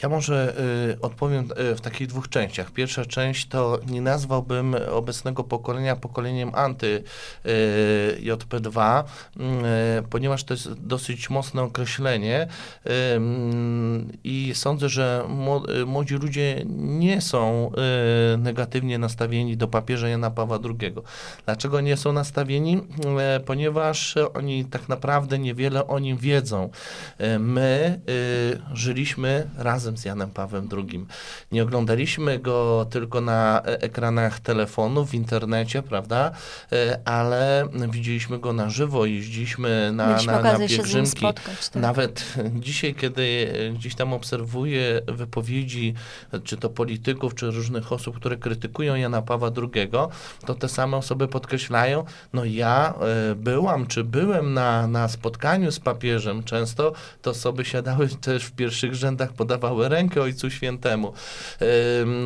Ja 0.03 0.09
może 0.09 0.55
y, 0.95 1.01
odpowiem 1.01 1.49
y, 1.73 1.75
w 1.75 1.81
takich 1.81 2.07
dwóch 2.07 2.29
częściach. 2.29 2.71
Pierwsza 2.71 3.05
część 3.05 3.49
to 3.49 3.79
nie 3.87 4.01
nazwałbym 4.01 4.77
obecnego 4.91 5.45
pokolenia 5.45 5.97
pokoleniem 5.97 6.51
anty-JP2, 6.51 9.05
y, 9.05 9.07
y, 9.41 9.45
ponieważ 10.11 10.45
to 10.45 10.55
jest 10.55 10.73
dosyć 10.73 11.31
mocne 11.31 11.63
określenie 11.63 12.49
y, 12.87 12.91
i 14.25 14.53
sądzę, 14.55 14.89
że 14.89 15.25
y, 15.83 15.87
młodzi 15.87 16.15
ludzie 16.15 16.63
nie 16.77 17.21
są 17.21 17.73
negatywnie 18.39 18.99
nastawieni 18.99 19.57
do 19.57 19.69
papieża 19.69 20.09
Jana 20.09 20.31
Pawła 20.31 20.59
II. 20.65 20.95
Dlaczego 21.45 21.81
nie 21.81 21.97
są 21.97 22.13
nastawieni? 22.13 22.81
Ponieważ 23.47 24.15
oni 24.35 24.65
tak 24.65 24.89
naprawdę 24.89 25.39
niewiele 25.39 25.87
o 25.87 25.99
nim 25.99 26.17
wiedzą. 26.17 26.71
My 27.39 28.01
żyliśmy 28.73 29.51
razem 29.57 29.88
razem 29.89 29.97
z 29.97 30.05
Janem 30.05 30.31
Pawłem 30.31 30.69
II. 30.73 31.07
Nie 31.53 31.63
oglądaliśmy 31.63 32.39
go 32.39 32.87
tylko 32.91 33.21
na 33.21 33.63
e, 33.65 33.83
ekranach 33.83 34.41
telefonów, 34.41 35.11
w 35.11 35.15
internecie, 35.15 35.83
prawda? 35.83 36.31
E, 36.73 37.01
ale 37.05 37.69
widzieliśmy 37.91 38.39
go 38.39 38.53
na 38.53 38.71
żywo, 38.71 39.07
jeździliśmy 39.07 39.93
na, 39.93 40.23
na, 40.23 40.43
na 40.43 40.59
pielgrzymki. 40.59 41.19
Spotkać, 41.19 41.69
tak. 41.69 41.83
Nawet 41.83 42.35
dzisiaj, 42.55 42.95
kiedy 42.95 43.49
gdzieś 43.75 43.95
tam 43.95 44.13
obserwuję 44.13 45.01
wypowiedzi, 45.07 45.95
czy 46.45 46.57
to 46.57 46.71
polityków, 46.71 47.35
czy 47.35 47.51
różnych 47.51 47.93
osób, 47.93 48.17
które 48.17 48.37
krytykują 48.37 48.95
Jana 48.95 49.23
Pawła 49.23 49.51
II, 49.57 49.89
to 50.47 50.55
te 50.55 50.69
same 50.69 50.97
osoby 50.97 51.29
podkreślają, 51.29 52.05
no 52.33 52.45
ja 52.45 52.95
e, 53.31 53.35
byłam, 53.35 53.87
czy 53.87 54.05
byłem 54.05 54.55
na, 54.55 54.87
na 54.87 55.09
spotkaniu 55.09 55.73
z 55.73 55.81
papieżem, 55.81 56.45
często 56.45 56.93
te 57.23 57.31
osoby 57.31 57.65
siadały 57.65 58.09
też 58.09 58.45
w 58.45 58.53
pierwszych 58.53 58.95
rzędach, 58.95 59.33
podawały 59.33 59.78
rękę 59.79 60.23
Ojcu 60.23 60.51
Świętemu. 60.51 61.13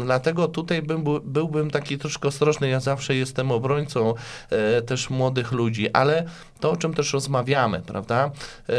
Dlatego 0.05 0.49
tutaj 0.49 0.83
bym, 0.83 1.05
byłbym 1.25 1.71
taki 1.71 1.99
troszkę 1.99 2.29
ostrożny. 2.29 2.69
Ja 2.69 2.81
zawsze 2.81 3.15
jestem 3.15 3.53
obrońcą 3.53 4.15
e, 4.51 4.83
też 4.83 5.11
młodych 5.11 5.53
ludzi, 5.53 5.91
ale 5.93 6.25
to, 6.61 6.71
o 6.71 6.77
czym 6.77 6.95
też 6.95 7.13
rozmawiamy, 7.13 7.83
prawda? 7.87 8.31
E, 8.69 8.73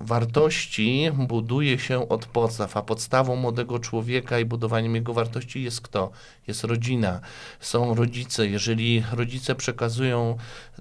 wartości 0.00 1.10
buduje 1.12 1.78
się 1.78 2.08
od 2.08 2.26
podstaw, 2.26 2.76
a 2.76 2.82
podstawą 2.82 3.36
młodego 3.36 3.78
człowieka 3.78 4.38
i 4.38 4.44
budowaniem 4.44 4.94
jego 4.94 5.14
wartości 5.14 5.62
jest 5.62 5.80
kto? 5.80 6.10
Jest 6.46 6.64
rodzina, 6.64 7.20
są 7.60 7.94
rodzice. 7.94 8.46
Jeżeli 8.46 9.04
rodzice 9.12 9.54
przekazują 9.54 10.36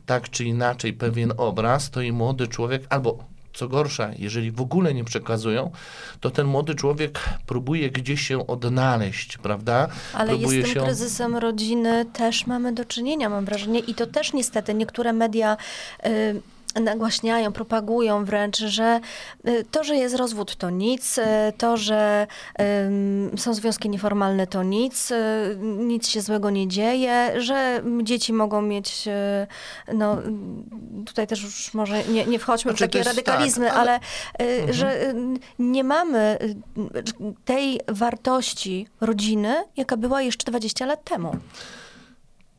tak 0.05 0.29
czy 0.29 0.45
inaczej 0.45 0.93
pewien 0.93 1.33
obraz, 1.37 1.91
to 1.91 2.01
i 2.01 2.11
młody 2.11 2.47
człowiek 2.47 2.83
albo 2.89 3.32
co 3.53 3.67
gorsza, 3.67 4.12
jeżeli 4.19 4.51
w 4.51 4.62
ogóle 4.62 4.93
nie 4.93 5.03
przekazują, 5.03 5.72
to 6.19 6.31
ten 6.31 6.48
młody 6.48 6.75
człowiek 6.75 7.19
próbuje 7.45 7.91
gdzieś 7.91 8.22
się 8.22 8.48
odnaleźć, 8.48 9.38
prawda? 9.38 9.88
Ale 10.13 10.29
próbuje 10.29 10.57
jest 10.57 10.69
z 10.69 10.74
tym 10.74 10.81
się... 10.81 10.88
kryzysem 10.88 11.36
rodziny 11.36 12.05
też 12.13 12.48
mamy 12.48 12.74
do 12.74 12.86
czynienia, 12.86 13.29
mam 13.29 13.45
wrażenie. 13.45 13.79
I 13.79 13.95
to 13.95 14.07
też 14.07 14.33
niestety 14.33 14.74
niektóre 14.74 15.13
media... 15.13 15.57
Y, 16.05 16.41
nagłaśniają, 16.81 17.51
propagują 17.51 18.25
wręcz, 18.25 18.57
że 18.57 18.99
y, 19.47 19.65
to, 19.71 19.83
że 19.83 19.95
jest 19.95 20.15
rozwód 20.15 20.55
to 20.55 20.69
nic, 20.69 21.17
y, 21.17 21.23
to, 21.57 21.77
że 21.77 22.27
są 23.37 23.53
związki 23.53 23.89
nieformalne 23.89 24.47
to 24.47 24.63
nic, 24.63 25.11
y, 25.11 25.15
nic 25.61 26.07
się 26.07 26.21
złego 26.21 26.49
nie 26.49 26.67
dzieje, 26.67 27.41
że 27.41 27.83
dzieci 28.03 28.33
mogą 28.33 28.61
mieć, 28.61 29.05
no 29.93 30.17
tutaj 31.05 31.27
też 31.27 31.43
już 31.43 31.73
może 31.73 32.03
nie, 32.03 32.25
nie 32.25 32.39
wchodźmy 32.39 32.71
znaczy, 32.71 32.85
w 32.85 32.91
takie 32.91 33.03
radykalizmy, 33.03 33.67
tak, 33.67 33.77
ale, 33.77 33.99
ale 34.39 34.45
mhm. 34.47 34.73
że 34.73 35.13
nie 35.59 35.83
mamy 35.83 36.37
tej 37.45 37.79
wartości 37.87 38.87
rodziny, 39.01 39.63
jaka 39.77 39.97
była 39.97 40.21
jeszcze 40.21 40.51
20 40.51 40.85
lat 40.85 41.03
temu 41.03 41.37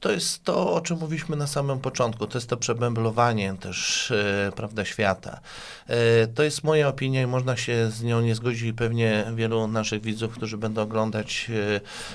to 0.04 0.12
jest 0.12 0.44
to, 0.44 0.74
o 0.74 0.80
czym 0.80 0.98
mówiliśmy 0.98 1.36
na 1.36 1.46
samym 1.46 1.80
początku. 1.80 2.26
To 2.26 2.38
jest 2.38 2.48
to 2.48 2.56
przebęblowanie 2.56 3.54
też, 3.60 4.10
e, 4.10 4.52
prawda, 4.56 4.84
świata. 4.84 5.40
E, 5.86 6.26
to 6.26 6.42
jest 6.42 6.64
moja 6.64 6.88
opinia 6.88 7.22
i 7.22 7.26
można 7.26 7.56
się 7.56 7.90
z 7.90 8.02
nią 8.02 8.20
nie 8.20 8.34
zgodzić 8.34 8.62
i 8.62 8.72
pewnie 8.72 9.24
wielu 9.34 9.66
naszych 9.66 10.02
widzów, 10.02 10.34
którzy 10.34 10.58
będą 10.58 10.82
oglądać 10.82 11.50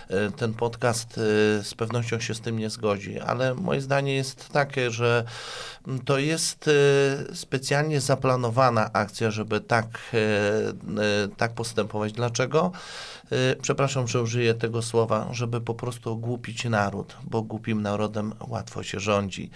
e, 0.09 0.31
ten 0.31 0.53
podcast, 0.53 1.13
z 1.63 1.73
pewnością 1.73 2.19
się 2.19 2.33
z 2.33 2.41
tym 2.41 2.59
nie 2.59 2.69
zgodzi. 2.69 3.19
Ale 3.19 3.55
moje 3.55 3.81
zdanie 3.81 4.15
jest 4.15 4.49
takie, 4.49 4.91
że 4.91 5.23
to 6.05 6.17
jest 6.17 6.69
specjalnie 7.33 8.01
zaplanowana 8.01 8.93
akcja, 8.93 9.31
żeby 9.31 9.61
tak, 9.61 9.87
tak 11.37 11.53
postępować. 11.53 12.13
Dlaczego? 12.13 12.71
Przepraszam, 13.61 14.07
że 14.07 14.21
użyję 14.21 14.53
tego 14.53 14.81
słowa, 14.81 15.27
żeby 15.31 15.61
po 15.61 15.73
prostu 15.73 16.11
ogłupić 16.11 16.65
naród, 16.65 17.17
bo 17.23 17.41
głupimy 17.41 17.78
takim 17.79 17.83
narodem 17.83 18.33
łatwo 18.47 18.83
się 18.83 18.99
rządzi. 18.99 19.49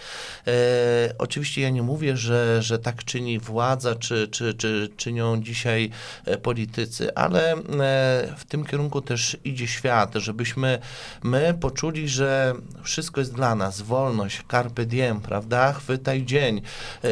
E, 0.47 0.51
oczywiście 1.17 1.61
ja 1.61 1.69
nie 1.69 1.83
mówię, 1.83 2.17
że, 2.17 2.61
że 2.61 2.79
tak 2.79 3.03
czyni 3.03 3.39
władza, 3.39 3.95
czy, 3.95 4.27
czy, 4.27 4.53
czy 4.53 4.89
czynią 4.97 5.41
dzisiaj 5.41 5.89
e, 6.25 6.37
politycy, 6.37 7.15
ale 7.15 7.53
e, 7.53 7.57
w 8.37 8.45
tym 8.47 8.65
kierunku 8.65 9.01
też 9.01 9.37
idzie 9.43 9.67
świat, 9.67 10.15
żebyśmy 10.15 10.79
my 11.23 11.53
poczuli, 11.59 12.09
że 12.09 12.53
wszystko 12.83 13.21
jest 13.21 13.33
dla 13.33 13.55
nas, 13.55 13.81
wolność, 13.81 14.41
carpe 14.51 14.85
diem, 14.85 15.21
prawda, 15.21 15.73
chwytaj 15.73 16.25
dzień. 16.25 16.61
E, 17.03 17.09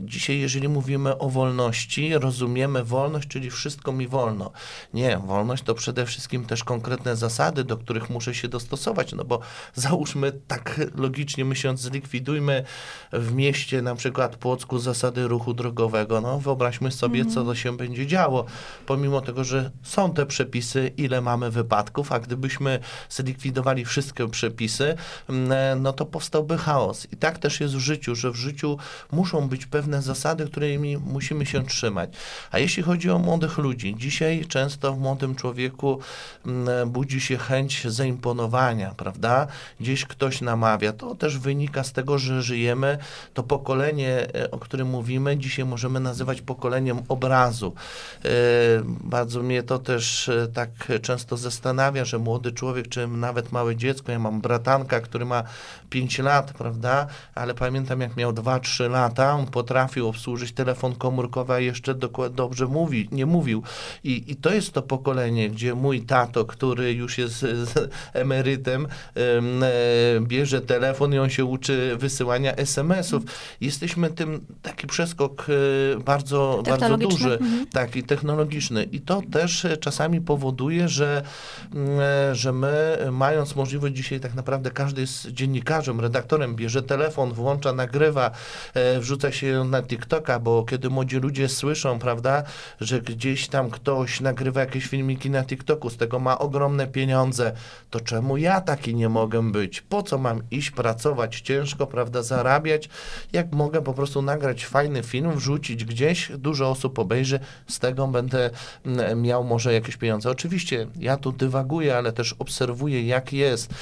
dzisiaj, 0.00 0.38
jeżeli 0.38 0.68
mówimy 0.68 1.18
o 1.18 1.28
wolności, 1.28 2.18
rozumiemy 2.18 2.84
wolność, 2.84 3.28
czyli 3.28 3.50
wszystko 3.50 3.92
mi 3.92 4.08
wolno. 4.08 4.52
Nie, 4.94 5.18
wolność 5.18 5.62
to 5.62 5.74
przede 5.74 6.06
wszystkim 6.06 6.44
też 6.44 6.64
konkretne 6.64 7.16
zasady, 7.16 7.64
do 7.64 7.76
których 7.76 8.10
muszę 8.10 8.34
się 8.34 8.48
dostosować, 8.48 9.12
no 9.12 9.24
bo 9.24 9.40
załóżmy 9.74 10.32
tak 10.50 10.80
logicznie 10.96 11.44
myśląc, 11.44 11.80
zlikwidujmy 11.80 12.64
w 13.12 13.34
mieście 13.34 13.82
na 13.82 13.94
przykład 13.94 14.36
Płocku 14.36 14.78
zasady 14.78 15.28
ruchu 15.28 15.54
drogowego, 15.54 16.20
no 16.20 16.38
wyobraźmy 16.38 16.92
sobie, 16.92 17.24
co 17.24 17.44
to 17.44 17.54
się 17.54 17.76
będzie 17.76 18.06
działo, 18.06 18.44
pomimo 18.86 19.20
tego, 19.20 19.44
że 19.44 19.70
są 19.82 20.12
te 20.14 20.26
przepisy, 20.26 20.90
ile 20.96 21.20
mamy 21.20 21.50
wypadków, 21.50 22.12
a 22.12 22.20
gdybyśmy 22.20 22.78
zlikwidowali 23.10 23.84
wszystkie 23.84 24.28
przepisy, 24.28 24.94
mm, 25.28 25.82
no 25.82 25.92
to 25.92 26.06
powstałby 26.06 26.58
chaos. 26.58 27.06
I 27.12 27.16
tak 27.16 27.38
też 27.38 27.60
jest 27.60 27.76
w 27.76 27.78
życiu, 27.78 28.14
że 28.14 28.30
w 28.30 28.36
życiu 28.36 28.78
muszą 29.12 29.48
być 29.48 29.66
pewne 29.66 30.02
zasady, 30.02 30.46
którymi 30.46 30.96
musimy 30.96 31.46
się 31.46 31.66
trzymać. 31.66 32.10
A 32.50 32.58
jeśli 32.58 32.82
chodzi 32.82 33.10
o 33.10 33.18
młodych 33.18 33.58
ludzi, 33.58 33.94
dzisiaj 33.98 34.44
często 34.48 34.92
w 34.92 35.00
młodym 35.00 35.34
człowieku 35.34 36.00
mm, 36.46 36.90
budzi 36.90 37.20
się 37.20 37.38
chęć 37.38 37.84
zaimponowania, 37.88 38.94
prawda? 38.96 39.46
Gdzieś 39.80 40.04
ktoś 40.04 40.29
namawia. 40.40 40.92
To 40.92 41.14
też 41.14 41.38
wynika 41.38 41.84
z 41.84 41.92
tego, 41.92 42.18
że 42.18 42.42
żyjemy. 42.42 42.98
To 43.34 43.42
pokolenie, 43.42 44.34
e, 44.34 44.50
o 44.50 44.58
którym 44.58 44.88
mówimy, 44.88 45.36
dzisiaj 45.36 45.64
możemy 45.64 46.00
nazywać 46.00 46.40
pokoleniem 46.40 47.02
obrazu. 47.08 47.72
E, 48.24 48.28
bardzo 48.84 49.42
mnie 49.42 49.62
to 49.62 49.78
też 49.78 50.28
e, 50.28 50.48
tak 50.48 50.70
często 51.02 51.36
zastanawia, 51.36 52.04
że 52.04 52.18
młody 52.18 52.52
człowiek, 52.52 52.88
czy 52.88 53.06
nawet 53.06 53.52
małe 53.52 53.76
dziecko, 53.76 54.12
ja 54.12 54.18
mam 54.18 54.40
bratanka, 54.40 55.00
który 55.00 55.24
ma 55.24 55.42
5 55.90 56.18
lat, 56.18 56.52
prawda? 56.52 57.06
Ale 57.34 57.54
pamiętam, 57.54 58.00
jak 58.00 58.16
miał 58.16 58.32
2-3 58.32 58.90
lata, 58.90 59.32
on 59.34 59.46
potrafił 59.46 60.08
obsłużyć 60.08 60.52
telefon 60.52 60.94
komórkowy, 60.94 61.52
a 61.52 61.58
jeszcze 61.58 61.94
dobrze 62.30 62.66
mówi, 62.66 63.08
nie 63.12 63.26
mówił. 63.26 63.62
I, 64.04 64.32
I 64.32 64.36
to 64.36 64.52
jest 64.52 64.72
to 64.72 64.82
pokolenie, 64.82 65.50
gdzie 65.50 65.74
mój 65.74 66.02
tato, 66.02 66.44
który 66.44 66.92
już 66.92 67.18
jest 67.18 67.46
emerytem, 68.12 68.88
bierze 70.26 70.60
telefon 70.60 71.14
i 71.14 71.18
on 71.18 71.30
się 71.30 71.44
uczy 71.44 71.96
wysyłania 71.96 72.56
SMS-ów. 72.56 73.22
Jesteśmy 73.60 74.10
tym 74.10 74.46
taki 74.62 74.86
przeskok 74.86 75.46
e, 75.96 76.00
bardzo, 76.00 76.62
bardzo 76.66 76.96
duży, 76.96 77.32
mhm. 77.32 77.66
taki 77.66 78.02
technologiczny. 78.02 78.84
I 78.84 79.00
to 79.00 79.22
też 79.32 79.66
czasami 79.80 80.20
powoduje, 80.20 80.88
że, 80.88 81.22
e, 82.00 82.34
że 82.34 82.52
my, 82.52 82.98
mając 83.12 83.56
możliwość 83.56 83.94
dzisiaj 83.94 84.20
tak 84.20 84.34
naprawdę 84.34 84.70
każdy 84.70 85.00
jest 85.00 85.26
dziennikarzem, 85.26 86.00
redaktorem, 86.00 86.56
bierze 86.56 86.82
telefon, 86.82 87.32
włącza, 87.32 87.72
nagrywa, 87.72 88.30
e, 88.74 89.00
wrzuca 89.00 89.32
się 89.32 89.64
na 89.64 89.82
TikToka, 89.82 90.38
bo 90.38 90.64
kiedy 90.64 90.90
młodzi 90.90 91.16
ludzie 91.16 91.48
słyszą, 91.48 91.98
prawda, 91.98 92.42
że 92.80 93.00
gdzieś 93.00 93.48
tam 93.48 93.70
ktoś 93.70 94.20
nagrywa 94.20 94.60
jakieś 94.60 94.86
filmiki 94.86 95.30
na 95.30 95.44
TikToku, 95.44 95.90
z 95.90 95.96
tego 95.96 96.18
ma 96.18 96.38
ogromne 96.38 96.86
pieniądze, 96.86 97.52
to 97.90 98.00
czemu 98.00 98.36
ja 98.36 98.60
taki 98.60 98.94
nie 98.94 99.08
mogę 99.08 99.50
być? 99.52 99.80
Po 99.80 100.02
co 100.10 100.18
mam 100.18 100.42
iść 100.50 100.70
pracować 100.70 101.40
ciężko, 101.40 101.86
prawda, 101.86 102.22
zarabiać, 102.22 102.88
jak 103.32 103.52
mogę 103.52 103.82
po 103.82 103.94
prostu 103.94 104.22
nagrać 104.22 104.66
fajny 104.66 105.02
film, 105.02 105.32
wrzucić 105.36 105.84
gdzieś, 105.84 106.32
dużo 106.38 106.70
osób 106.70 106.98
obejrzy, 106.98 107.40
z 107.68 107.78
tego 107.78 108.08
będę 108.08 108.50
mm, 108.86 109.22
miał 109.22 109.44
może 109.44 109.72
jakieś 109.72 109.96
pieniądze. 109.96 110.30
Oczywiście 110.30 110.86
ja 110.98 111.16
tu 111.16 111.32
dywaguję, 111.32 111.96
ale 111.96 112.12
też 112.12 112.32
obserwuję, 112.38 113.06
jak 113.06 113.32
jest. 113.32 113.74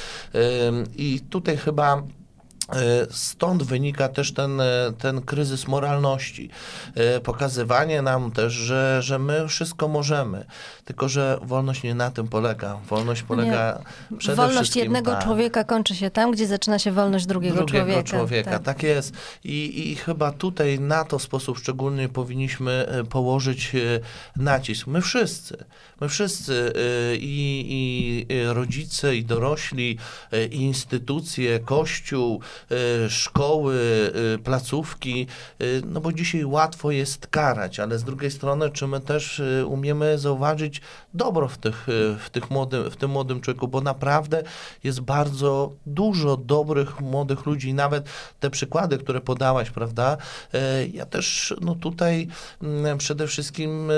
I 0.97 1.21
tutaj 1.31 1.57
chyba 1.57 2.03
stąd 3.11 3.63
wynika 3.63 4.09
też 4.09 4.33
ten, 4.33 4.61
e, 4.61 4.67
ten 4.99 5.23
kryzys 5.23 5.69
moralności. 5.69 6.51
E, 6.95 7.21
pokazywanie 7.21 8.03
nam 8.03 8.31
też, 8.31 8.53
że, 8.53 9.03
że 9.03 9.19
my 9.19 9.49
wszystko 9.49 9.89
możemy. 9.89 10.45
Tylko, 10.85 11.09
że 11.09 11.39
wolność 11.43 11.83
nie 11.83 11.95
na 11.95 12.11
tym 12.11 12.29
polega. 12.29 12.79
Wolność 12.89 13.23
polega 13.23 13.83
nie. 14.11 14.19
przede 14.19 14.37
wolność 14.37 14.77
jednego 14.77 15.17
człowieka 15.17 15.65
kończy 15.65 15.95
się 15.95 16.11
tam, 16.11 16.31
gdzie 16.31 16.47
zaczyna 16.47 16.79
się 16.79 16.93
wolność 16.93 17.27
drugiego, 17.27 17.57
drugiego 17.57 17.85
człowieka. 17.85 18.03
człowieka. 18.03 18.51
Tak. 18.51 18.63
tak 18.63 18.83
jest. 18.83 19.13
I, 19.45 19.91
I 19.91 19.97
chyba 19.97 20.33
tutaj 20.33 20.81
na 20.81 21.05
to 21.05 21.19
sposób 21.19 21.59
szczególny 21.59 22.09
powinniśmy 22.09 22.89
położyć 23.11 23.73
nacisk. 24.37 24.87
My 24.87 25.01
wszyscy. 25.03 25.65
My 26.01 26.09
wszyscy 26.09 26.73
i, 27.19 28.27
i 28.29 28.45
rodzice, 28.45 29.17
i 29.17 29.25
dorośli, 29.25 29.99
i 30.51 30.57
instytucje, 30.57 31.61
kościół, 31.61 32.41
Y, 33.07 33.11
szkoły, 33.11 33.75
y, 34.35 34.39
placówki, 34.39 35.27
y, 35.63 35.83
no 35.87 36.01
bo 36.01 36.13
dzisiaj 36.13 36.45
łatwo 36.45 36.91
jest 36.91 37.27
karać, 37.27 37.81
ale 37.81 37.99
z 37.99 38.05
drugiej 38.05 38.31
strony, 38.31 38.71
czy 38.71 38.87
my 38.87 39.01
też 39.01 39.43
umiemy 39.67 40.19
zauważyć 40.19 40.81
dobro 41.15 41.49
w, 41.49 41.59
tych, 41.59 41.87
w, 42.19 42.31
tych 42.33 42.51
młodym, 42.51 42.91
w 42.91 42.97
tym 42.97 43.11
młodym 43.11 43.41
człowieku, 43.41 43.69
bo 43.69 43.81
naprawdę 43.81 44.43
jest 44.85 45.01
bardzo 45.01 45.73
dużo 45.87 46.37
dobrych 46.37 47.01
młodych 47.01 47.47
ludzi, 47.47 47.75
nawet 47.75 48.05
te 48.41 48.51
przykłady, 48.51 48.99
które 48.99 49.21
podałaś, 49.21 49.71
prawda? 49.71 50.17
Ja 50.93 51.07
też 51.07 51.55
no 51.61 51.75
tutaj 51.75 52.29
mm, 52.63 52.99
przede 52.99 53.27
wszystkim 53.27 53.91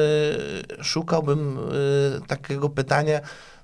szukałbym 0.83 1.59
takiego 2.27 2.69
pytania, 2.69 3.21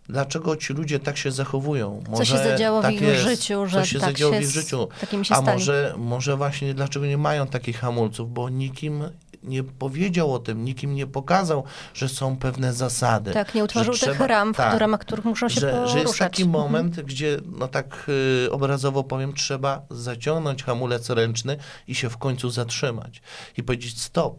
dlaczego 0.09 0.57
ci 0.57 0.73
ludzie 0.73 1.01
tak 1.01 1.17
się 1.17 1.33
zachowują. 1.33 2.03
Może 2.09 2.25
co 2.25 2.25
się 2.25 2.39
zadziało 2.39 2.83
tak 2.83 2.91
w 2.91 2.95
ich 2.95 3.01
jest, 3.01 3.23
życiu, 3.23 3.67
że 3.67 3.81
co 3.81 3.87
się 3.87 3.99
tak 3.99 4.09
zadziało 4.09 4.33
się 4.33 4.41
w 4.41 4.43
ich 4.43 4.51
życiu. 4.51 4.89
A 5.31 5.41
może, 5.41 5.95
może 5.97 6.37
właśnie 6.37 6.75
dlaczego 6.75 7.07
nie 7.07 7.19
mają 7.19 7.47
takich 7.47 7.79
hamulców, 7.79 8.33
bo 8.33 8.49
nikim 8.49 9.05
nie 9.47 9.65
powiedział 9.65 10.35
o 10.35 10.39
tym, 10.39 10.65
nikim 10.65 10.95
nie 10.95 11.07
pokazał, 11.07 11.65
że 11.95 12.09
są 12.09 12.37
pewne 12.37 12.73
zasady. 12.73 13.33
Tak, 13.33 13.55
nie 13.55 13.65
utworzył 13.65 13.95
tych 13.95 14.03
trzeba, 14.03 14.27
ram, 14.27 14.55
w 14.55 14.57
tak, 14.57 14.81
ramach 14.81 15.01
których 15.01 15.25
muszą 15.25 15.49
się 15.49 15.61
że, 15.61 15.71
poruszać. 15.71 15.93
Że 15.93 15.99
jest 15.99 16.19
taki 16.19 16.43
mhm. 16.43 16.63
moment, 16.63 17.01
gdzie, 17.01 17.39
no 17.59 17.69
tak 17.69 18.07
y, 18.47 18.53
obrazowo 18.53 19.05
powiem, 19.05 19.35
trzeba 19.35 19.83
zaciągnąć 19.91 20.65
hamulec 20.65 21.11
ręczny 21.11 21.57
i 21.89 21.95
się 21.95 22.11
w 22.11 22.17
końcu 22.17 22.51
zatrzymać. 22.51 23.23
I 23.57 23.63
powiedzieć 23.63 24.01
stop, 24.01 24.37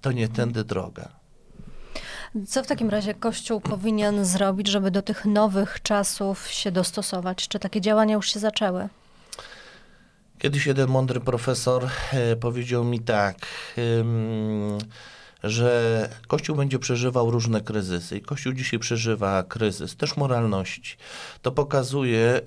to 0.00 0.12
nie 0.12 0.28
tędy 0.28 0.64
droga. 0.64 1.23
Co 2.48 2.62
w 2.62 2.66
takim 2.66 2.90
razie 2.90 3.14
Kościół 3.14 3.60
powinien 3.60 4.24
zrobić, 4.24 4.68
żeby 4.68 4.90
do 4.90 5.02
tych 5.02 5.24
nowych 5.24 5.82
czasów 5.82 6.48
się 6.48 6.72
dostosować? 6.72 7.48
Czy 7.48 7.58
takie 7.58 7.80
działania 7.80 8.14
już 8.14 8.32
się 8.32 8.40
zaczęły? 8.40 8.88
Kiedyś 10.38 10.66
jeden 10.66 10.88
mądry 10.88 11.20
profesor 11.20 11.88
e, 12.12 12.36
powiedział 12.36 12.84
mi 12.84 13.00
tak 13.00 13.36
że 15.44 16.08
Kościół 16.26 16.56
będzie 16.56 16.78
przeżywał 16.78 17.30
różne 17.30 17.60
kryzysy 17.60 18.16
i 18.16 18.20
Kościół 18.20 18.52
dzisiaj 18.52 18.80
przeżywa 18.80 19.42
kryzys 19.42 19.96
też 19.96 20.16
moralności. 20.16 20.96
To 21.42 21.52
pokazuje, 21.52 22.40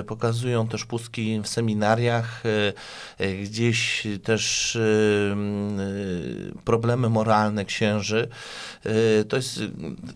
y, 0.00 0.04
pokazują 0.04 0.68
też 0.68 0.84
pustki 0.84 1.40
w 1.40 1.48
seminariach, 1.48 2.46
y, 2.46 2.72
y, 3.24 3.36
gdzieś 3.42 4.06
też 4.24 4.78
problemy 6.64 7.08
moralne 7.08 7.64
księży. 7.64 8.28
To 9.28 9.36
jest 9.36 9.60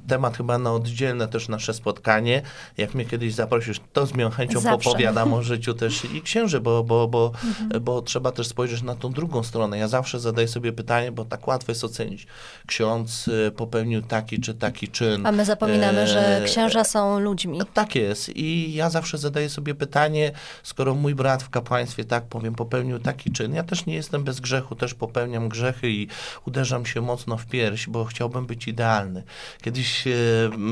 temat 0.08 0.36
chyba 0.36 0.58
na 0.58 0.72
oddzielne 0.72 1.28
też 1.28 1.48
nasze 1.48 1.74
spotkanie. 1.74 2.42
Jak 2.76 2.94
mnie 2.94 3.04
kiedyś 3.04 3.34
zaprosisz, 3.34 3.80
to 3.92 4.06
z 4.06 4.14
miłą 4.14 4.30
chęcią 4.30 4.60
Zawsze. 4.60 4.84
popowiadam 4.84 5.34
o 5.34 5.42
życiu 5.42 5.74
też 5.74 6.04
i 6.04 6.22
księży, 6.22 6.60
bo, 6.60 6.84
bo, 6.84 7.08
bo, 7.08 7.32
mhm. 7.44 7.84
bo 7.84 8.02
trzeba 8.02 8.32
też 8.32 8.46
spojrzeć 8.46 8.82
na 8.82 8.94
tą 8.94 9.12
drugą 9.12 9.42
stronę. 9.42 9.78
Ja 9.78 9.88
zawsze 9.88 10.20
zadaję 10.20 10.48
sobie 10.48 10.72
pytanie, 10.72 11.12
bo 11.12 11.24
tak 11.24 11.48
łatwo 11.48 11.72
jest 11.72 11.84
ocenić 11.84 12.15
ksiądz 12.66 13.28
y, 13.28 13.50
popełnił 13.56 14.02
taki 14.02 14.40
czy 14.40 14.54
taki 14.54 14.88
czyn. 14.88 15.26
A 15.26 15.32
my 15.32 15.44
zapominamy, 15.44 16.06
że 16.06 16.42
e, 16.42 16.44
księża 16.44 16.84
są 16.84 17.20
ludźmi. 17.20 17.60
Tak 17.74 17.94
jest. 17.94 18.36
I 18.36 18.74
ja 18.74 18.90
zawsze 18.90 19.18
zadaję 19.18 19.48
sobie 19.48 19.74
pytanie, 19.74 20.32
skoro 20.62 20.94
mój 20.94 21.14
brat 21.14 21.42
w 21.42 21.50
kapłaństwie, 21.50 22.04
tak 22.04 22.24
powiem, 22.24 22.54
popełnił 22.54 22.98
taki 22.98 23.32
czyn, 23.32 23.54
ja 23.54 23.62
też 23.62 23.86
nie 23.86 23.94
jestem 23.94 24.24
bez 24.24 24.40
grzechu, 24.40 24.74
też 24.74 24.94
popełniam 24.94 25.48
grzechy 25.48 25.90
i 25.90 26.08
uderzam 26.46 26.86
się 26.86 27.00
mocno 27.00 27.36
w 27.36 27.46
pierś, 27.46 27.88
bo 27.88 28.04
chciałbym 28.04 28.46
być 28.46 28.68
idealny. 28.68 29.22
Kiedyś 29.62 30.06
e, 30.06 30.12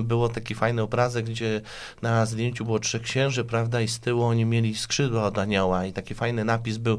było 0.03 0.29
taki 0.29 0.55
fajny 0.55 0.83
obrazek, 0.83 1.27
gdzie 1.27 1.61
na 2.03 2.27
zdjęciu 2.27 2.65
było 2.65 2.79
trzech 2.79 3.03
księży, 3.03 3.45
prawda, 3.45 3.81
i 3.81 3.89
z 3.89 4.01
tyłu 4.01 4.23
oni 4.23 4.45
mieli 4.45 4.75
skrzydła 4.75 5.25
od 5.25 5.39
anioła 5.39 5.87
i 5.87 5.93
taki 5.93 6.15
fajny 6.15 6.45
napis 6.45 6.77
był, 6.77 6.99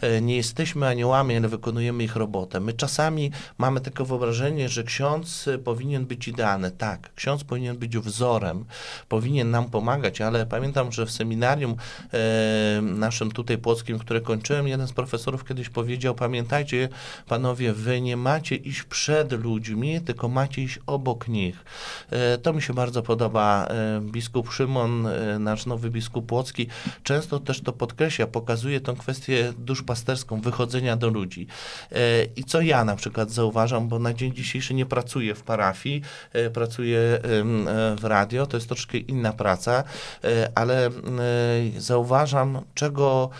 e, 0.00 0.20
nie 0.20 0.36
jesteśmy 0.36 0.86
aniołami, 0.86 1.36
ale 1.36 1.48
wykonujemy 1.48 2.04
ich 2.04 2.16
robotę. 2.16 2.60
My 2.60 2.72
czasami 2.72 3.30
mamy 3.58 3.80
takie 3.90 4.04
wyobrażenie, 4.04 4.68
że 4.68 4.84
ksiądz 4.84 5.48
powinien 5.64 6.06
być 6.06 6.28
idealny. 6.28 6.70
Tak, 6.70 7.14
ksiądz 7.14 7.44
powinien 7.44 7.76
być 7.76 7.98
wzorem, 7.98 8.64
powinien 9.08 9.50
nam 9.50 9.70
pomagać, 9.70 10.20
ale 10.20 10.46
pamiętam, 10.46 10.92
że 10.92 11.06
w 11.06 11.10
seminarium 11.10 11.76
e, 12.12 12.80
naszym 12.82 13.32
tutaj 13.32 13.58
płockim, 13.58 13.98
które 13.98 14.20
kończyłem, 14.20 14.68
jeden 14.68 14.88
z 14.88 14.92
profesorów 14.92 15.44
kiedyś 15.44 15.68
powiedział, 15.68 16.14
pamiętajcie 16.14 16.88
panowie, 17.28 17.72
wy 17.72 18.00
nie 18.00 18.16
macie 18.16 18.56
iść 18.56 18.82
przed 18.82 19.32
ludźmi, 19.32 20.00
tylko 20.00 20.28
macie 20.28 20.62
iść 20.62 20.78
obok 20.86 21.28
nich. 21.28 21.64
E, 22.10 22.38
to 22.38 22.52
mi 22.52 22.62
się 22.62 22.74
bardzo 22.74 23.02
podoba. 23.02 23.66
E, 23.66 24.00
biskup 24.00 24.52
Szymon, 24.52 25.06
e, 25.06 25.38
nasz 25.38 25.66
nowy 25.66 25.90
biskup 25.90 26.26
płocki, 26.26 26.66
często 27.02 27.40
też 27.40 27.60
to 27.60 27.72
podkreśla, 27.72 28.26
pokazuje 28.26 28.80
tą 28.80 28.96
kwestię 28.96 29.52
duszpasterską, 29.58 30.40
wychodzenia 30.40 30.96
do 30.96 31.08
ludzi. 31.08 31.46
E, 31.92 32.24
I 32.36 32.44
co 32.44 32.60
ja 32.60 32.84
na 32.84 32.96
przykład 32.96 33.30
zauważam, 33.30 33.75
bo 33.80 33.98
na 33.98 34.14
dzień 34.14 34.34
dzisiejszy 34.34 34.74
nie 34.74 34.86
pracuję 34.86 35.34
w 35.34 35.42
parafii, 35.42 36.02
e, 36.32 36.50
pracuję 36.50 36.98
e, 36.98 37.20
w 37.96 38.04
radio, 38.04 38.46
to 38.46 38.56
jest 38.56 38.68
troszkę 38.68 38.98
inna 38.98 39.32
praca, 39.32 39.84
ale 40.54 40.90
zauważam, 41.78 42.60
czego 42.74 43.30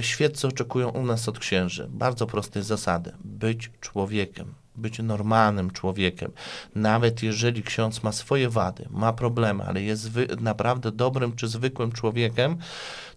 świeccy 0.00 0.48
oczekują 0.48 0.88
u 0.88 1.06
nas 1.06 1.28
od 1.28 1.38
księży. 1.38 1.86
Bardzo 1.90 2.26
prostej 2.26 2.62
zasady. 2.62 3.12
Być 3.24 3.70
człowiekiem 3.80 4.54
być 4.76 4.98
normalnym 4.98 5.70
człowiekiem. 5.70 6.32
Nawet 6.74 7.22
jeżeli 7.22 7.62
ksiądz 7.62 8.02
ma 8.02 8.12
swoje 8.12 8.48
wady, 8.48 8.88
ma 8.90 9.12
problemy, 9.12 9.64
ale 9.64 9.82
jest 9.82 10.10
naprawdę 10.40 10.92
dobrym 10.92 11.36
czy 11.36 11.48
zwykłym 11.48 11.92
człowiekiem, 11.92 12.56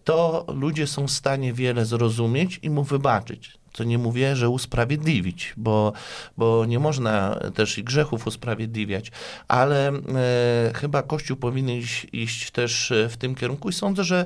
to 0.04 0.46
ludzie 0.48 0.88
są 0.88 1.08
w 1.08 1.12
stanie 1.12 1.54
wiele 1.54 1.86
zrozumieć 1.86 2.60
i 2.62 2.70
mu 2.70 2.84
wybaczyć 2.84 3.58
co 3.78 3.84
nie 3.84 3.98
mówię, 3.98 4.36
że 4.36 4.50
usprawiedliwić, 4.50 5.54
bo, 5.58 5.94
bo 6.38 6.66
nie 6.66 6.80
można 6.80 7.40
też 7.56 7.78
i 7.78 7.84
grzechów 7.84 8.28
usprawiedliwiać, 8.28 9.12
ale 9.48 9.88
e, 9.90 10.72
chyba 10.76 11.04
Kościół 11.04 11.38
powinien 11.38 11.78
iść, 11.78 12.08
iść, 12.14 12.52
też 12.52 12.94
w 13.10 13.18
tym 13.18 13.36
kierunku 13.36 13.70
i 13.70 13.74
sądzę, 13.74 14.04
że 14.04 14.26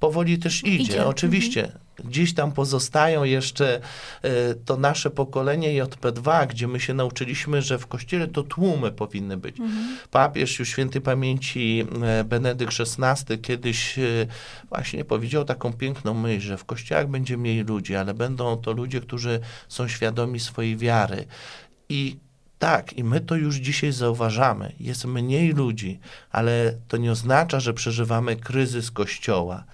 powoli 0.00 0.38
też 0.38 0.64
idzie. 0.64 0.82
idzie. 0.82 1.06
Oczywiście. 1.06 1.64
Mhm 1.64 1.89
gdzieś 2.04 2.34
tam 2.34 2.52
pozostają 2.52 3.24
jeszcze 3.24 3.80
e, 4.22 4.54
to 4.54 4.76
nasze 4.76 5.10
pokolenie 5.10 5.84
JP2, 5.84 6.46
gdzie 6.46 6.68
my 6.68 6.80
się 6.80 6.94
nauczyliśmy, 6.94 7.62
że 7.62 7.78
w 7.78 7.86
kościele 7.86 8.28
to 8.28 8.42
tłumy 8.42 8.92
powinny 8.92 9.36
być. 9.36 9.60
Mhm. 9.60 9.96
Papież 10.10 10.58
już 10.58 10.68
świętej 10.68 11.02
pamięci 11.02 11.86
e, 12.02 12.24
Benedykt 12.24 12.72
XVI 12.80 13.38
kiedyś 13.38 13.98
e, 13.98 14.02
właśnie 14.68 15.04
powiedział 15.04 15.44
taką 15.44 15.72
piękną 15.72 16.14
myśl, 16.14 16.46
że 16.46 16.58
w 16.58 16.64
kościołach 16.64 17.08
będzie 17.08 17.36
mniej 17.36 17.64
ludzi, 17.64 17.94
ale 17.96 18.14
będą 18.14 18.56
to 18.56 18.72
ludzie, 18.72 19.00
którzy 19.00 19.40
są 19.68 19.88
świadomi 19.88 20.40
swojej 20.40 20.76
wiary. 20.76 21.24
I 21.88 22.16
tak, 22.58 22.92
i 22.92 23.04
my 23.04 23.20
to 23.20 23.36
już 23.36 23.56
dzisiaj 23.56 23.92
zauważamy. 23.92 24.72
Jest 24.80 25.04
mniej 25.04 25.52
ludzi, 25.52 26.00
ale 26.30 26.74
to 26.88 26.96
nie 26.96 27.12
oznacza, 27.12 27.60
że 27.60 27.74
przeżywamy 27.74 28.36
kryzys 28.36 28.90
Kościoła 28.90 29.64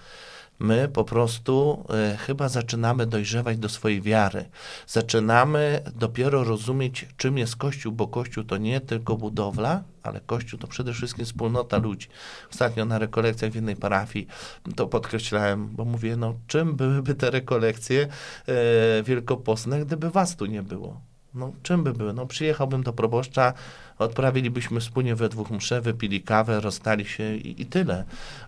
my 0.59 0.87
po 0.87 1.03
prostu 1.03 1.85
y, 2.13 2.17
chyba 2.17 2.49
zaczynamy 2.49 3.05
dojrzewać 3.05 3.57
do 3.57 3.69
swojej 3.69 4.01
wiary. 4.01 4.45
Zaczynamy 4.87 5.81
dopiero 5.95 6.43
rozumieć, 6.43 7.07
czym 7.17 7.37
jest 7.37 7.55
Kościół, 7.55 7.91
bo 7.91 8.07
Kościół 8.07 8.43
to 8.43 8.57
nie 8.57 8.81
tylko 8.81 9.17
budowla, 9.17 9.83
ale 10.03 10.19
Kościół 10.19 10.59
to 10.59 10.67
przede 10.67 10.93
wszystkim 10.93 11.25
wspólnota 11.25 11.77
ludzi. 11.77 12.07
Ostatnio 12.51 12.85
na 12.85 12.99
rekolekcjach 12.99 13.51
w 13.51 13.55
jednej 13.55 13.75
parafii 13.75 14.27
to 14.75 14.87
podkreślałem, 14.87 15.67
bo 15.67 15.85
mówię, 15.85 16.15
no 16.15 16.33
czym 16.47 16.75
byłyby 16.75 17.15
te 17.15 17.31
rekolekcje 17.31 18.07
y, 18.49 19.85
gdyby 19.85 20.09
was 20.09 20.35
tu 20.35 20.45
nie 20.45 20.63
było? 20.63 21.01
No 21.37 21.51
czym 21.63 21.83
by 21.83 21.93
były? 21.93 22.13
No 22.13 22.25
przyjechałbym 22.25 22.83
do 22.83 22.93
proboszcza, 22.93 23.53
odprawilibyśmy 23.97 24.79
wspólnie 24.79 25.15
we 25.15 25.29
dwóch 25.29 25.51
msze, 25.51 25.81
wypili 25.81 26.21
kawę, 26.21 26.59
rozstali 26.59 27.05
się 27.05 27.35
i, 27.35 27.61
i, 27.61 27.65
tyle. 27.65 28.03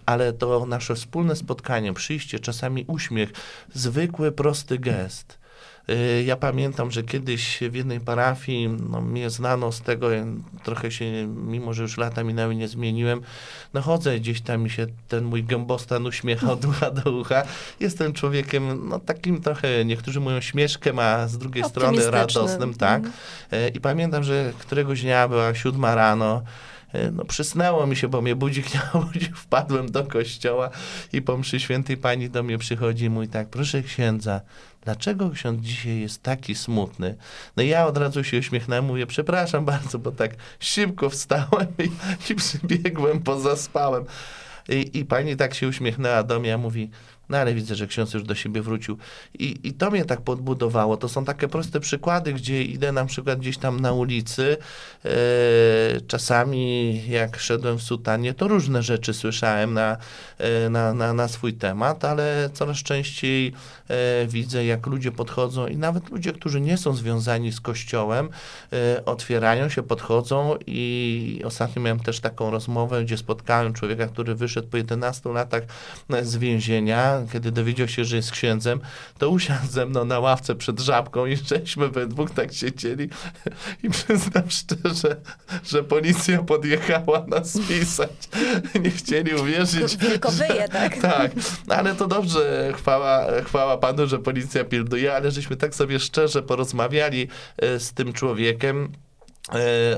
Ale 0.06 0.34
to 0.34 0.66
nasze 0.66 0.96
wspólne 0.96 1.36
spotkanie, 1.36 1.94
przyjście, 1.94 2.40
czasami 2.40 2.86
uśmiech, 2.88 3.32
zwykły, 3.74 4.32
prosty 4.32 4.80
gest. 4.80 5.39
Y, 5.90 6.24
ja 6.24 6.36
pamiętam, 6.36 6.92
że 6.92 7.04
kiedyś 7.04 7.60
w 7.70 7.76
jednej 7.76 8.00
parafii 8.00 8.70
no, 8.90 9.02
mnie 9.02 9.30
znano 9.30 9.72
z 9.72 9.82
tego, 9.82 10.10
trochę 10.64 10.92
się, 10.92 11.06
mimo 11.28 11.74
że 11.74 11.84
już 11.84 11.98
lata 11.98 12.24
minęły, 12.24 12.56
nie 12.56 12.68
zmieniłem. 12.68 13.22
No 13.74 13.82
chodzę 13.82 14.20
gdzieś 14.20 14.42
tam 14.42 14.62
mi 14.62 14.70
się 14.70 14.88
ten 15.08 15.24
mój 15.24 15.44
gębostan 15.44 16.06
uśmiecha 16.06 16.52
od 16.52 16.66
ucha 16.66 16.92
do 16.92 17.12
ucha. 17.12 17.44
Jestem 17.80 18.14
człowiekiem, 18.14 18.90
no 18.90 19.00
takim 19.00 19.42
trochę, 19.42 19.86
niektórzy 19.86 20.20
mówią 20.20 20.42
śmieszkiem, 20.42 21.00
a 21.00 21.28
z 21.28 21.38
drugiej 21.38 21.64
strony 21.64 22.12
radosnym, 22.12 22.74
tak. 22.74 23.04
Mm. 23.52 23.74
I 23.74 23.80
pamiętam, 23.80 24.24
że 24.24 24.54
któregoś 24.60 25.02
dnia 25.02 25.28
była 25.28 25.56
siódma 25.56 25.96
rano, 25.96 26.42
no 27.12 27.26
przysnęło 27.26 27.88
mi 27.88 27.96
się, 27.96 28.08
bo 28.08 28.22
mnie 28.22 28.36
budzik 28.36 28.74
nie 28.74 28.82
obudził, 28.94 29.36
wpadłem 29.36 29.92
do 29.92 30.04
kościoła 30.04 30.70
i 31.14 31.22
po 31.22 31.38
mszy 31.38 31.60
świętej 31.60 31.98
pani 31.98 32.30
do 32.30 32.44
mnie 32.44 32.58
przychodzi 32.58 33.06
i 33.06 33.10
mówi 33.10 33.28
tak, 33.28 33.50
proszę 33.50 33.82
księdza, 33.82 34.42
dlaczego 34.82 35.30
ksiądz 35.30 35.62
dzisiaj 35.62 36.00
jest 36.00 36.24
taki 36.24 36.56
smutny? 36.56 37.16
No 37.58 37.64
ja 37.64 37.88
od 37.88 37.98
razu 37.98 38.24
się 38.24 38.38
uśmiechnąłem, 38.38 38.86
mówię, 38.86 39.08
przepraszam 39.08 39.66
bardzo, 39.66 40.00
bo 40.00 40.12
tak 40.12 40.32
szybko 40.60 41.10
wstałem 41.10 41.68
i, 41.80 42.32
i 42.32 42.36
przybiegłem, 42.36 43.20
pozaspałem. 43.30 44.06
I, 44.70 45.00
I 45.00 45.06
pani 45.06 45.36
tak 45.36 45.54
się 45.54 45.68
uśmiechnęła 45.68 46.24
do 46.24 46.40
mnie, 46.40 46.54
a 46.54 46.58
mówi, 46.58 46.90
no 47.30 47.38
ale 47.38 47.54
widzę, 47.54 47.76
że 47.76 47.88
ksiądz 47.88 48.14
już 48.14 48.24
do 48.24 48.36
siebie 48.36 48.62
wrócił. 48.62 48.98
I, 49.40 49.60
I 49.64 49.74
to 49.74 49.92
mnie 49.92 50.06
tak 50.06 50.22
podbudowało. 50.22 50.98
To 50.98 51.10
są 51.10 51.26
takie 51.26 51.48
proste 51.48 51.80
przykłady, 51.80 52.34
gdzie 52.34 52.64
idę 52.64 52.92
na 52.92 53.06
przykład 53.06 53.40
gdzieś 53.40 53.58
tam 53.58 53.80
na 53.80 53.94
ulicy. 53.94 54.58
E, 55.06 55.10
czasami 56.08 57.02
jak 57.08 57.40
szedłem 57.40 57.78
w 57.78 57.82
sutanie, 57.82 58.34
to 58.34 58.48
różne 58.48 58.84
rzeczy 58.84 59.14
słyszałem 59.14 59.74
na, 59.74 59.98
e, 60.38 60.70
na, 60.70 60.94
na, 60.94 61.14
na 61.14 61.28
swój 61.28 61.54
temat, 61.54 62.06
ale 62.06 62.50
coraz 62.54 62.78
częściej 62.78 63.54
e, 63.88 64.28
widzę, 64.28 64.66
jak 64.66 64.88
ludzie 64.88 65.12
podchodzą 65.12 65.68
i 65.68 65.78
nawet 65.78 66.10
ludzie, 66.10 66.34
którzy 66.34 66.62
nie 66.62 66.78
są 66.78 66.94
związani 66.94 67.52
z 67.52 67.62
kościołem, 67.62 68.30
otwierają 69.06 69.70
się, 69.70 69.84
podchodzą 69.84 70.56
i 70.68 71.42
ostatnio 71.46 71.82
miałem 71.82 72.00
też 72.00 72.20
taką 72.20 72.52
rozmowę, 72.52 73.04
gdzie 73.04 73.18
spotkałem 73.18 73.74
człowieka, 73.74 74.08
który 74.08 74.36
wyszedł 74.36 74.68
po 74.68 74.78
11 74.78 75.30
latach 75.30 75.64
z 76.22 76.38
więzienia 76.38 77.19
kiedy 77.28 77.52
dowiedział 77.52 77.88
się, 77.88 78.06
że 78.06 78.16
jest 78.16 78.32
księdzem, 78.32 78.80
to 79.18 79.30
usiadł 79.30 79.68
ze 79.68 79.86
mną 79.86 80.06
na 80.06 80.20
ławce 80.20 80.56
przed 80.56 80.80
żabką 80.80 81.26
i 81.26 81.38
żeśmy 81.38 81.90
we 81.90 82.08
dwóch 82.08 82.32
tak 82.32 82.54
siedzieli 82.54 83.10
i 83.84 83.90
przyznam 83.90 84.44
szczerze, 84.50 85.22
że 85.64 85.84
policja 85.84 86.44
podjechała 86.44 87.26
nas 87.28 87.54
spisać. 87.54 88.30
Nie 88.84 88.92
chcieli 88.92 89.36
uwierzyć. 89.36 89.96
Tylko 89.96 90.32
wyje, 90.32 90.70
tak? 90.70 90.98
Tak, 90.98 91.32
ale 91.68 91.96
to 91.96 92.08
dobrze, 92.08 92.74
chwała, 92.76 93.42
chwała 93.42 93.78
Panu, 93.78 94.08
że 94.08 94.20
policja 94.20 94.64
pilnuje, 94.64 95.16
ale 95.16 95.32
żeśmy 95.32 95.56
tak 95.56 95.76
sobie 95.76 96.00
szczerze 96.00 96.44
porozmawiali 96.44 97.28
e, 97.58 97.80
z 97.80 97.94
tym 97.94 98.14
człowiekiem, 98.14 98.92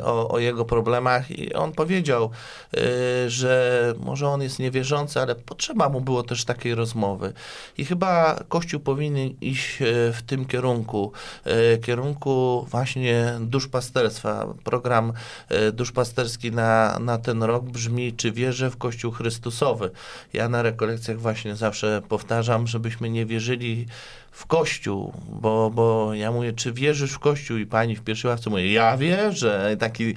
o, 0.04 0.30
o, 0.30 0.40
jego 0.40 0.66
problemach 0.66 1.32
i 1.32 1.54
on 1.54 1.72
powiedział, 1.72 2.30
e, 2.74 3.30
że 3.30 3.94
może 4.00 4.28
on 4.28 4.42
jest 4.42 4.60
niewierzący, 4.60 5.20
ale 5.20 5.36
potrzeba 5.36 5.90
mu 5.90 6.02
było 6.02 6.24
też 6.24 6.46
takiej 6.46 6.76
rozmowy. 6.76 7.34
I 7.78 7.86
chyba 7.86 8.40
Kościół 8.50 8.80
powinien 8.80 9.30
iść 9.42 9.82
e, 9.82 9.86
w 10.14 10.22
tym 10.26 10.46
kierunku, 10.46 11.12
kierunku 11.86 12.66
właśnie 12.70 13.34
duszpasterstwa. 13.40 14.48
Program 14.64 15.14
duszpasterski 15.74 16.52
na, 16.52 17.00
na 17.00 17.18
ten 17.18 17.44
rok 17.44 17.64
brzmi, 17.64 18.14
czy 18.14 18.32
wierzę 18.32 18.70
w 18.70 18.78
Kościół 18.78 19.12
Chrystusowy. 19.12 19.92
Ja 20.34 20.50
na 20.50 20.62
rekolekcjach 20.62 21.20
właśnie 21.20 21.56
zawsze 21.56 22.02
powtarzam, 22.10 22.68
żebyśmy 22.68 23.10
nie 23.10 23.26
wierzyli 23.26 23.86
w 24.32 24.46
Kościół, 24.46 25.13
bo, 25.30 25.70
bo 25.70 26.13
ja 26.13 26.32
mówię, 26.32 26.54
czy 26.54 26.74
wierzysz 26.74 27.12
w 27.12 27.20
Kościół? 27.20 27.58
I 27.58 27.65
pani 27.65 27.96
w 27.96 28.02
pierwszej 28.02 28.30
ławce 28.30 28.50
mówi, 28.50 28.74
ja 28.74 28.98
wierzę. 28.98 29.72
I 29.76 29.78
taki 29.78 30.04
e, 30.10 30.13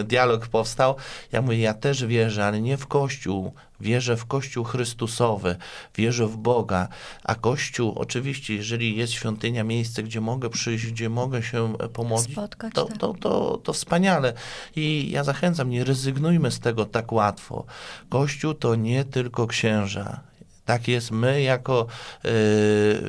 e, 0.00 0.04
dialog 0.04 0.48
powstał. 0.48 0.96
Ja 1.32 1.42
mówię, 1.42 1.58
ja 1.58 1.74
też 1.74 2.06
wierzę, 2.06 2.44
ale 2.44 2.60
nie 2.60 2.76
w 2.76 2.86
Kościół. 2.86 3.52
Wierzę 3.80 4.16
w 4.16 4.26
Kościół 4.26 4.64
Chrystusowy, 4.64 5.56
wierzę 5.96 6.26
w 6.26 6.36
Boga, 6.36 6.88
a 7.24 7.34
Kościół, 7.34 7.92
oczywiście, 7.96 8.54
jeżeli 8.54 8.96
jest 8.96 9.12
świątynia, 9.12 9.64
miejsce, 9.64 10.02
gdzie 10.02 10.20
mogę 10.20 10.50
przyjść, 10.50 10.86
gdzie 10.86 11.08
mogę 11.08 11.42
się 11.42 11.74
pomodlić, 11.92 12.32
Spotkać, 12.32 12.74
to, 12.74 12.84
tak. 12.84 12.98
to, 12.98 13.14
to, 13.14 13.60
to 13.64 13.72
wspaniale. 13.72 14.32
I 14.76 15.10
ja 15.10 15.24
zachęcam, 15.24 15.70
nie 15.70 15.84
rezygnujmy 15.84 16.50
z 16.50 16.60
tego 16.60 16.84
tak 16.84 17.12
łatwo. 17.12 17.64
Kościół 18.08 18.54
to 18.54 18.74
nie 18.74 19.04
tylko 19.04 19.46
księża, 19.46 20.20
Tak 20.68 20.88
jest, 20.88 21.10
my 21.10 21.42
jako 21.42 21.86
y, 22.24 22.28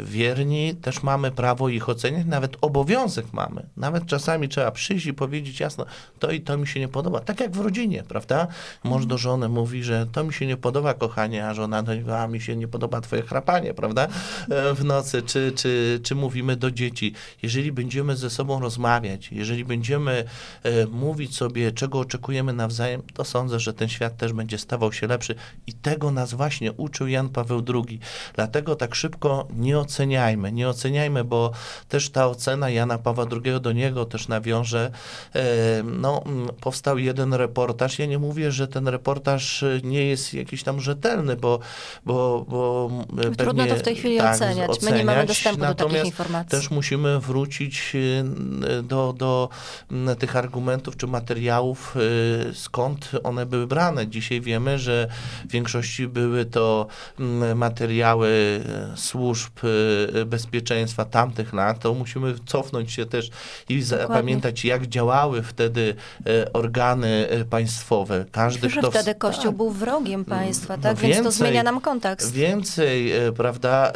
wierni 0.04 0.76
też 0.76 1.04
mamy 1.04 1.32
prawo 1.32 1.70
ich 1.70 1.90
oceniać, 1.90 2.26
nawet 2.26 2.58
obowiązek 2.62 3.26
mamy. 3.34 3.66
Nawet 3.78 4.06
czasami 4.06 4.50
trzeba 4.50 4.72
przyjść 4.72 5.06
i 5.06 5.14
powiedzieć 5.14 5.60
jasno, 5.60 5.86
to 6.20 6.32
i 6.32 6.42
to 6.42 6.58
mi 6.58 6.68
się 6.68 6.80
nie 6.80 6.88
podoba. 6.88 7.20
Tak 7.20 7.40
jak 7.40 7.52
w 7.52 7.60
rodzinie, 7.60 8.04
prawda? 8.08 8.48
Mąż 8.84 9.06
do 9.06 9.18
żony 9.18 9.50
mówi, 9.50 9.84
że 9.84 10.06
to 10.12 10.24
mi 10.24 10.34
się 10.34 10.46
nie 10.46 10.58
podoba, 10.58 10.94
kochanie, 10.94 11.48
a 11.48 11.54
żona 11.54 11.84
do 11.84 11.96
niego, 11.96 12.20
a 12.20 12.28
mi 12.28 12.42
się 12.42 12.56
nie 12.56 12.68
podoba 12.68 13.02
twoje 13.02 13.22
chrapanie, 13.22 13.74
prawda? 13.74 14.08
E, 14.50 14.74
w 14.74 14.86
nocy, 14.86 15.22
czy, 15.22 15.52
czy, 15.56 16.00
czy 16.04 16.16
mówimy 16.16 16.56
do 16.56 16.72
dzieci. 16.72 17.14
Jeżeli 17.44 17.72
będziemy 17.72 18.16
ze 18.16 18.30
sobą 18.30 18.60
rozmawiać, 18.60 19.32
jeżeli 19.32 19.66
będziemy 19.66 20.24
e, 20.64 20.86
mówić 20.86 21.36
sobie, 21.36 21.72
czego 21.72 22.00
oczekujemy 22.00 22.54
nawzajem, 22.54 23.02
to 23.14 23.26
sądzę, 23.26 23.60
że 23.60 23.74
ten 23.74 23.90
świat 23.90 24.18
też 24.18 24.34
będzie 24.34 24.58
stawał 24.58 24.94
się 24.94 25.08
lepszy 25.08 25.36
i 25.68 25.74
tego 25.74 26.12
nas 26.12 26.34
właśnie 26.34 26.72
uczył 26.72 27.08
Jan 27.08 27.30
Paweł 27.30 27.49
II. 27.56 28.00
Dlatego 28.36 28.76
tak 28.76 28.96
szybko 28.96 29.48
nie 29.56 29.80
oceniajmy, 29.80 30.52
nie 30.52 30.70
oceniajmy, 30.70 31.24
bo 31.24 31.52
też 31.90 32.10
ta 32.10 32.28
ocena 32.28 32.70
Jana 32.70 32.98
Pawła 32.98 33.26
II 33.46 33.62
do 33.62 33.72
niego 33.72 34.06
też 34.06 34.28
nawiąże. 34.28 34.92
E, 35.36 35.44
no, 35.84 36.24
powstał 36.62 36.98
jeden 36.98 37.34
reportaż. 37.34 38.00
Ja 38.00 38.06
nie 38.06 38.20
mówię, 38.20 38.52
że 38.52 38.68
ten 38.68 38.88
reportaż 38.88 39.66
nie 39.84 40.06
jest 40.06 40.34
jakiś 40.34 40.64
tam 40.64 40.82
rzetelny, 40.82 41.36
bo, 41.36 41.60
bo, 42.06 42.46
bo 42.48 42.90
Trudno 43.38 43.46
pewnie, 43.46 43.68
to 43.68 43.76
w 43.76 43.82
tej 43.82 43.96
chwili 43.96 44.18
tak, 44.18 44.36
oceniać. 44.36 44.70
oceniać. 44.70 44.92
My 44.92 44.98
nie 44.98 45.06
mamy 45.06 45.26
dostępu 45.26 45.62
do 45.62 45.76
takich 45.76 46.06
informacji. 46.06 46.52
Też 46.52 46.72
musimy 46.72 47.20
wrócić 47.20 47.94
do, 48.84 49.14
do 49.18 49.50
tych 50.20 50.36
argumentów 50.36 50.98
czy 50.98 51.08
materiałów, 51.08 51.96
skąd 52.54 53.12
one 53.24 53.46
były 53.46 53.68
brane. 53.68 54.08
Dzisiaj 54.08 54.42
wiemy, 54.42 54.80
że 54.80 55.08
w 55.46 55.52
większości 55.52 56.08
były 56.08 56.46
to 56.46 56.88
materiały 57.56 58.28
y, 58.94 58.98
służb 58.98 59.52
y, 60.20 60.26
bezpieczeństwa 60.26 61.06
tamtych 61.06 61.54
lat. 61.54 61.80
To 61.80 61.94
musimy 61.94 62.36
cofnąć 62.46 62.92
się 62.92 63.06
też 63.06 63.26
i 63.26 63.30
Dokładnie. 63.30 63.84
zapamiętać, 63.86 64.66
jak 64.66 64.88
działały 64.88 65.44
wtedy 65.44 65.96
organy 66.54 67.28
państwowe. 67.50 68.26
Każdy, 68.32 68.68
Myślę, 68.68 68.82
kto... 68.82 68.92
wtedy 68.92 69.16
Kościół 69.16 69.46
tak. 69.46 69.56
był 69.56 69.70
wrogiem 69.70 70.26
państwa, 70.26 70.78
tak? 70.78 70.96
No 70.96 71.02
Więc 71.02 71.02
więcej, 71.02 71.24
to 71.24 71.32
zmienia 71.32 71.64
nam 71.64 71.82
kontekst. 71.82 72.34
Więcej, 72.34 73.12
prawda, 73.38 73.94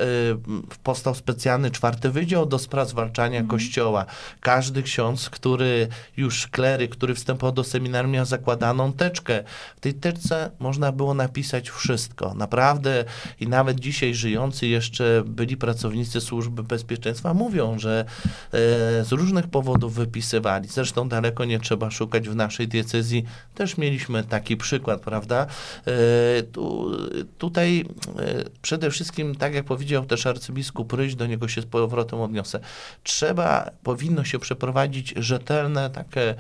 powstał 0.84 1.16
specjalny 1.16 1.72
czwarty 1.72 2.10
wydział 2.10 2.46
do 2.46 2.60
spraw 2.60 2.90
zwalczania 2.90 3.40
mhm. 3.40 3.48
Kościoła. 3.48 4.06
Każdy 4.40 4.84
ksiądz, 4.84 5.30
który 5.30 5.88
już 6.18 6.48
klery, 6.48 6.88
który 6.88 7.16
wstępował 7.16 7.52
do 7.52 7.64
seminarium, 7.64 8.12
miał 8.12 8.26
zakładaną 8.26 8.94
teczkę. 8.94 9.44
W 9.76 9.80
tej 9.80 9.94
teczce 9.94 10.52
można 10.60 10.92
było 10.92 11.14
napisać 11.14 11.70
wszystko. 11.70 12.34
Naprawdę 12.34 13.06
i 13.40 13.48
nawet 13.48 13.80
dzisiaj 13.80 14.16
żyjący 14.16 14.68
jeszcze 14.68 15.24
byli 15.26 15.58
pracownicy 15.58 16.22
służby 16.22 16.64
bezpieczeństwa 16.64 17.34
mówią, 17.34 17.80
że 17.80 18.06
e, 18.54 18.58
z 19.04 19.12
różnych 19.12 19.48
powodów 19.48 19.96
wypisywali. 19.96 20.68
Zresztą 20.68 21.10
daleko 21.10 21.46
nie 21.46 21.60
trzeba 21.60 21.92
szukać 21.92 22.30
w 22.30 22.36
naszej 22.36 22.68
diecezji. 22.68 23.26
Też 23.56 23.78
mieliśmy 23.78 24.24
taki 24.24 24.58
przykład, 24.58 25.02
prawda? 25.02 25.46
E, 25.86 26.44
tu, 26.44 26.92
tutaj 27.38 27.86
e, 28.20 28.44
przede 28.62 28.92
wszystkim, 28.92 29.36
tak 29.36 29.54
jak 29.54 29.66
powiedział 29.66 30.06
też 30.06 30.26
arcybiskup 30.26 30.94
Ryś, 30.94 31.16
do 31.16 31.28
niego 31.28 31.48
się 31.48 31.62
z 31.62 31.66
powrotem 31.66 32.22
odniosę, 32.22 32.60
trzeba, 33.04 33.70
powinno 33.84 34.24
się 34.24 34.40
przeprowadzić 34.40 35.14
rzetelne 35.18 35.90
takie, 35.90 36.36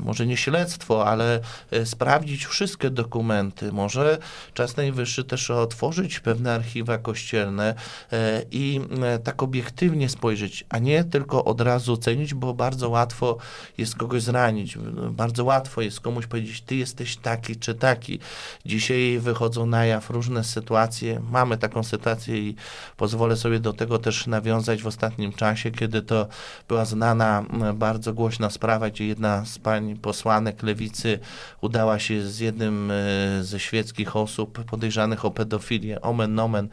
może 0.00 0.26
nie 0.26 0.36
śledztwo, 0.36 1.06
ale 1.06 1.40
sprawdzić 1.84 2.46
wszystkie 2.46 2.90
dokumenty. 2.90 3.72
Może 3.72 4.18
czas 4.54 4.76
najwyższy 4.76 5.24
też 5.24 5.50
otworzyć 5.50 5.81
pewne 6.22 6.54
archiwa 6.54 6.98
kościelne 6.98 7.74
e, 8.12 8.42
i 8.50 8.80
tak 9.24 9.42
obiektywnie 9.42 10.08
spojrzeć, 10.08 10.64
a 10.68 10.78
nie 10.78 11.04
tylko 11.04 11.44
od 11.44 11.60
razu 11.60 11.92
ocenić, 11.92 12.34
bo 12.34 12.54
bardzo 12.54 12.88
łatwo 12.88 13.36
jest 13.78 13.96
kogoś 13.96 14.22
zranić. 14.22 14.78
Bardzo 15.10 15.44
łatwo 15.44 15.80
jest 15.80 16.00
komuś 16.00 16.26
powiedzieć, 16.26 16.60
ty 16.60 16.76
jesteś 16.76 17.16
taki 17.16 17.56
czy 17.56 17.74
taki. 17.74 18.18
Dzisiaj 18.66 19.18
wychodzą 19.18 19.66
na 19.66 19.86
jaw 19.86 20.10
różne 20.10 20.44
sytuacje. 20.44 21.20
Mamy 21.30 21.58
taką 21.58 21.82
sytuację 21.82 22.38
i 22.38 22.54
pozwolę 22.96 23.36
sobie 23.36 23.60
do 23.60 23.72
tego 23.72 23.98
też 23.98 24.26
nawiązać 24.26 24.82
w 24.82 24.86
ostatnim 24.86 25.32
czasie, 25.32 25.70
kiedy 25.70 26.02
to 26.02 26.28
była 26.68 26.84
znana 26.84 27.44
bardzo 27.74 28.12
głośna 28.12 28.50
sprawa, 28.50 28.90
gdzie 28.90 29.06
jedna 29.06 29.44
z 29.44 29.58
pań 29.58 29.96
posłanek 29.96 30.62
lewicy 30.62 31.18
udała 31.60 31.98
się 31.98 32.22
z 32.22 32.38
jednym 32.38 32.90
e, 32.90 33.44
ze 33.44 33.60
świeckich 33.60 34.16
osób 34.16 34.64
podejrzanych 34.64 35.24
o 35.24 35.30
pedofilię, 35.30 35.71
omen 36.02 36.34
nomen, 36.34 36.68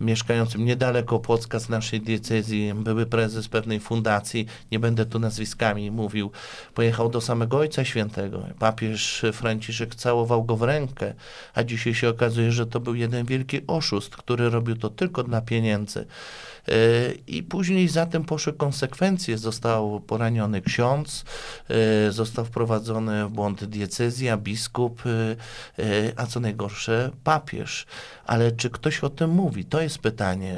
mieszkającym 0.00 0.64
niedaleko 0.64 1.18
Płocka 1.18 1.58
z 1.58 1.68
naszej 1.68 2.00
diecezji, 2.00 2.74
były 2.74 3.06
prezes 3.06 3.48
pewnej 3.48 3.80
fundacji, 3.80 4.46
nie 4.72 4.78
będę 4.78 5.06
tu 5.06 5.18
nazwiskami 5.18 5.90
mówił, 5.90 6.30
pojechał 6.74 7.08
do 7.08 7.20
samego 7.20 7.58
Ojca 7.58 7.84
Świętego. 7.84 8.42
Papież 8.58 9.24
Franciszek 9.32 9.94
całował 9.94 10.44
go 10.44 10.56
w 10.56 10.62
rękę, 10.62 11.14
a 11.54 11.64
dzisiaj 11.64 11.94
się 11.94 12.08
okazuje, 12.08 12.52
że 12.52 12.66
to 12.66 12.80
był 12.80 12.94
jeden 12.94 13.26
wielki 13.26 13.60
oszust, 13.66 14.16
który 14.16 14.50
robił 14.50 14.76
to 14.76 14.90
tylko 14.90 15.22
dla 15.22 15.40
pieniędzy. 15.40 16.06
E, 16.68 17.12
I 17.26 17.42
później 17.42 17.88
za 17.88 18.06
tym 18.06 18.24
poszły 18.24 18.52
konsekwencje. 18.52 19.38
Został 19.38 20.00
poraniony 20.00 20.62
ksiądz, 20.62 21.24
e, 21.68 22.12
został 22.12 22.44
wprowadzony 22.44 23.26
w 23.26 23.30
błąd 23.30 23.64
diecezja, 23.64 24.36
biskup, 24.36 25.02
e, 25.06 25.82
a 26.16 26.26
co 26.26 26.40
najgorsze 26.40 27.10
papież. 27.24 27.86
Ale 28.26 28.52
czy 28.52 28.70
ktoś 28.70 29.04
o 29.04 29.10
tym 29.10 29.30
mówi? 29.30 29.64
To 29.64 29.80
jest 29.80 29.98
pytanie. 29.98 30.56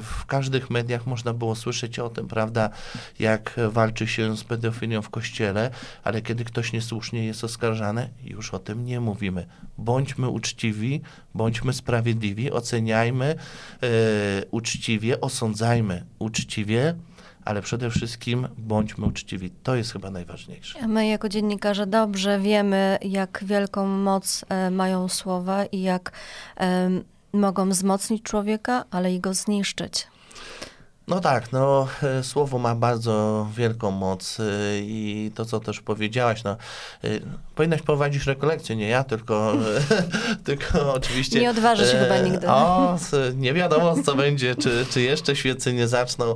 W 0.00 0.26
każdych 0.26 0.70
mediach 0.70 1.06
można 1.06 1.32
było 1.32 1.54
słyszeć 1.56 1.98
o 1.98 2.10
tym, 2.10 2.28
prawda, 2.28 2.70
jak 3.18 3.54
walczy 3.70 4.06
się 4.06 4.36
z 4.36 4.44
pedofilią 4.44 5.02
w 5.02 5.10
kościele, 5.10 5.70
ale 6.04 6.22
kiedy 6.22 6.44
ktoś 6.44 6.72
niesłusznie 6.72 7.26
jest 7.26 7.44
oskarżany, 7.44 8.10
już 8.24 8.54
o 8.54 8.58
tym 8.58 8.84
nie 8.84 9.00
mówimy. 9.00 9.46
Bądźmy 9.78 10.28
uczciwi, 10.28 11.00
bądźmy 11.38 11.72
sprawiedliwi, 11.72 12.50
oceniajmy 12.52 13.34
uczciwie, 14.50 15.20
osądzajmy 15.20 16.04
uczciwie, 16.18 16.94
ale 17.44 17.62
przede 17.62 17.90
wszystkim 17.90 18.48
bądźmy 18.58 19.06
uczciwi. 19.06 19.50
To 19.62 19.76
jest 19.76 19.92
chyba 19.92 20.10
najważniejsze. 20.10 20.88
My 20.88 21.06
jako 21.06 21.28
dziennikarze 21.28 21.86
dobrze 21.86 22.40
wiemy, 22.40 22.98
jak 23.02 23.44
wielką 23.46 23.86
moc 23.86 24.44
e, 24.48 24.70
mają 24.70 25.08
słowa 25.08 25.64
i 25.64 25.82
jak 25.82 26.12
mogą 27.32 27.68
wzmocnić 27.68 28.22
człowieka, 28.22 28.84
ale 28.90 29.14
i 29.14 29.20
go 29.20 29.34
zniszczyć. 29.34 30.06
No 31.08 31.20
tak, 31.20 31.52
no 31.52 31.88
e, 32.02 32.22
słowo 32.22 32.58
ma 32.58 32.74
bardzo 32.74 33.46
wielką 33.54 33.90
moc 33.90 34.40
e, 34.40 34.44
i 34.78 35.30
to, 35.34 35.44
co 35.44 35.60
też 35.60 35.80
powiedziałaś, 35.80 36.44
no 36.44 36.50
e, 36.50 36.56
powinnaś 37.58 37.82
prowadzić 37.82 38.26
rekolekcję, 38.26 38.76
nie 38.76 38.88
ja, 38.88 39.04
tylko, 39.04 39.52
tylko 40.44 40.94
oczywiście... 40.94 41.40
Nie 41.40 41.50
odważy 41.50 41.86
się 41.86 41.98
chyba 41.98 42.18
nigdy. 42.18 42.48
O, 42.48 42.98
nie 43.34 43.54
wiadomo, 43.54 44.02
co 44.02 44.14
będzie, 44.14 44.54
czy, 44.56 44.86
czy 44.90 45.02
jeszcze 45.02 45.36
świecy 45.36 45.72
nie 45.72 45.88
zaczną 45.88 46.34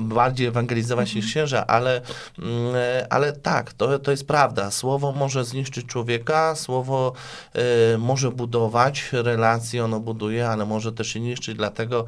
bardziej 0.00 0.46
ewangelizować 0.46 1.14
niż 1.14 1.26
księża, 1.26 1.66
ale, 1.66 2.00
mm, 2.38 2.74
ale 3.10 3.32
tak, 3.32 3.72
to, 3.72 3.98
to 3.98 4.10
jest 4.10 4.26
prawda. 4.26 4.70
Słowo 4.70 5.12
może 5.12 5.44
zniszczyć 5.44 5.86
człowieka, 5.86 6.54
słowo 6.54 7.12
może 7.98 8.30
budować 8.30 9.08
relacje, 9.12 9.84
ono 9.84 10.00
buduje, 10.00 10.48
ale 10.48 10.66
może 10.66 10.92
też 10.92 11.16
i 11.16 11.20
niszczyć, 11.20 11.56
dlatego 11.56 12.06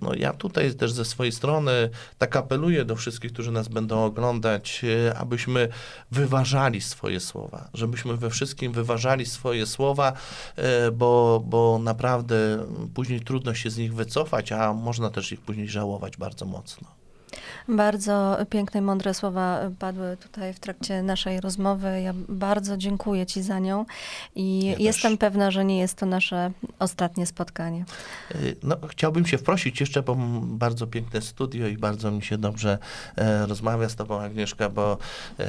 no 0.00 0.14
ja 0.14 0.32
tutaj 0.32 0.74
też 0.74 0.92
ze 0.92 1.04
swojej 1.04 1.32
strony 1.32 1.90
tak 2.18 2.36
apeluję 2.36 2.84
do 2.84 2.96
wszystkich, 2.96 3.32
którzy 3.32 3.52
nas 3.52 3.68
będą 3.68 4.04
oglądać, 4.04 4.84
e, 5.08 5.18
abyśmy 5.18 5.68
wyważali 6.10 6.80
swoje 6.80 7.13
słowa, 7.20 7.68
żebyśmy 7.74 8.16
we 8.16 8.30
wszystkim 8.30 8.72
wyważali 8.72 9.26
swoje 9.26 9.66
słowa, 9.66 10.12
e, 10.56 10.90
bo, 10.90 11.42
bo 11.46 11.78
naprawdę 11.78 12.66
później 12.94 13.20
trudno 13.20 13.54
się 13.54 13.70
z 13.70 13.76
nich 13.76 13.94
wycofać, 13.94 14.52
a 14.52 14.72
można 14.72 15.10
też 15.10 15.32
ich 15.32 15.40
później 15.40 15.68
żałować 15.68 16.16
bardzo 16.16 16.46
mocno. 16.46 17.03
Bardzo 17.68 18.36
piękne, 18.50 18.80
mądre 18.80 19.14
słowa 19.14 19.60
padły 19.78 20.16
tutaj 20.16 20.54
w 20.54 20.60
trakcie 20.60 21.02
naszej 21.02 21.40
rozmowy. 21.40 22.00
Ja 22.00 22.12
bardzo 22.28 22.76
dziękuję 22.76 23.26
Ci 23.26 23.42
za 23.42 23.58
nią 23.58 23.86
i 24.34 24.66
ja 24.66 24.74
jestem 24.78 25.12
też. 25.12 25.20
pewna, 25.20 25.50
że 25.50 25.64
nie 25.64 25.78
jest 25.78 25.98
to 25.98 26.06
nasze 26.06 26.50
ostatnie 26.78 27.26
spotkanie. 27.26 27.84
Y, 28.34 28.56
no, 28.62 28.76
chciałbym 28.88 29.26
się 29.26 29.38
wprosić 29.38 29.80
jeszcze, 29.80 30.02
bo 30.02 30.16
bardzo 30.42 30.86
piękne 30.86 31.22
studio 31.22 31.66
i 31.66 31.76
bardzo 31.76 32.10
mi 32.10 32.22
się 32.22 32.38
dobrze 32.38 32.78
e, 33.16 33.46
rozmawia 33.46 33.88
z 33.88 33.96
Tobą, 33.96 34.20
Agnieszka, 34.20 34.68
bo 34.68 34.98
e, 35.38 35.46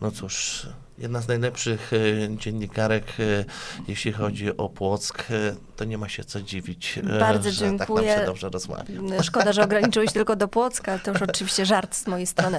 no 0.00 0.10
cóż, 0.10 0.66
jedna 1.02 1.20
z 1.20 1.28
najlepszych 1.28 1.92
e, 1.92 2.36
dziennikarek, 2.36 3.04
e, 3.18 3.44
jeśli 3.88 4.12
chodzi 4.12 4.56
o 4.56 4.68
Płock. 4.68 5.30
E, 5.30 5.54
to 5.76 5.84
nie 5.84 5.98
ma 5.98 6.08
się 6.08 6.24
co 6.24 6.42
dziwić, 6.42 6.98
Bardzo 7.20 7.50
że 7.50 7.56
dziękuję. 7.56 7.78
tak 7.78 8.06
nam 8.06 8.18
się 8.18 8.26
dobrze 8.26 8.48
rozmawia. 8.48 9.22
Szkoda, 9.22 9.52
że 9.52 9.64
ograniczyłeś 9.64 10.12
tylko 10.18 10.36
do 10.36 10.48
Płocka. 10.48 10.98
To 10.98 11.10
już 11.10 11.22
oczywiście 11.22 11.66
żart 11.66 11.94
z 11.96 12.06
mojej 12.06 12.26
strony. 12.26 12.56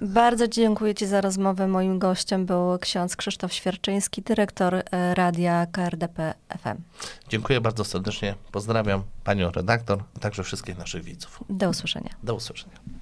Bardzo 0.00 0.48
dziękuję 0.48 0.94
Ci 0.94 1.06
za 1.06 1.20
rozmowę. 1.20 1.68
Moim 1.68 1.98
gościem 1.98 2.46
był 2.46 2.78
ksiądz 2.80 3.16
Krzysztof 3.16 3.52
Świerczyński, 3.52 4.22
dyrektor 4.22 4.82
radia 5.14 5.66
KRDP 5.72 6.34
FM. 6.48 6.82
Dziękuję 7.28 7.60
bardzo 7.60 7.84
serdecznie. 7.84 8.34
Pozdrawiam 8.52 9.02
panią 9.24 9.50
redaktor, 9.50 10.02
a 10.16 10.18
także 10.18 10.42
wszystkich 10.42 10.78
naszych 10.78 11.04
widzów. 11.04 11.44
Do 11.50 11.68
usłyszenia. 11.68 12.10
Do 12.22 12.34
usłyszenia. 12.34 12.99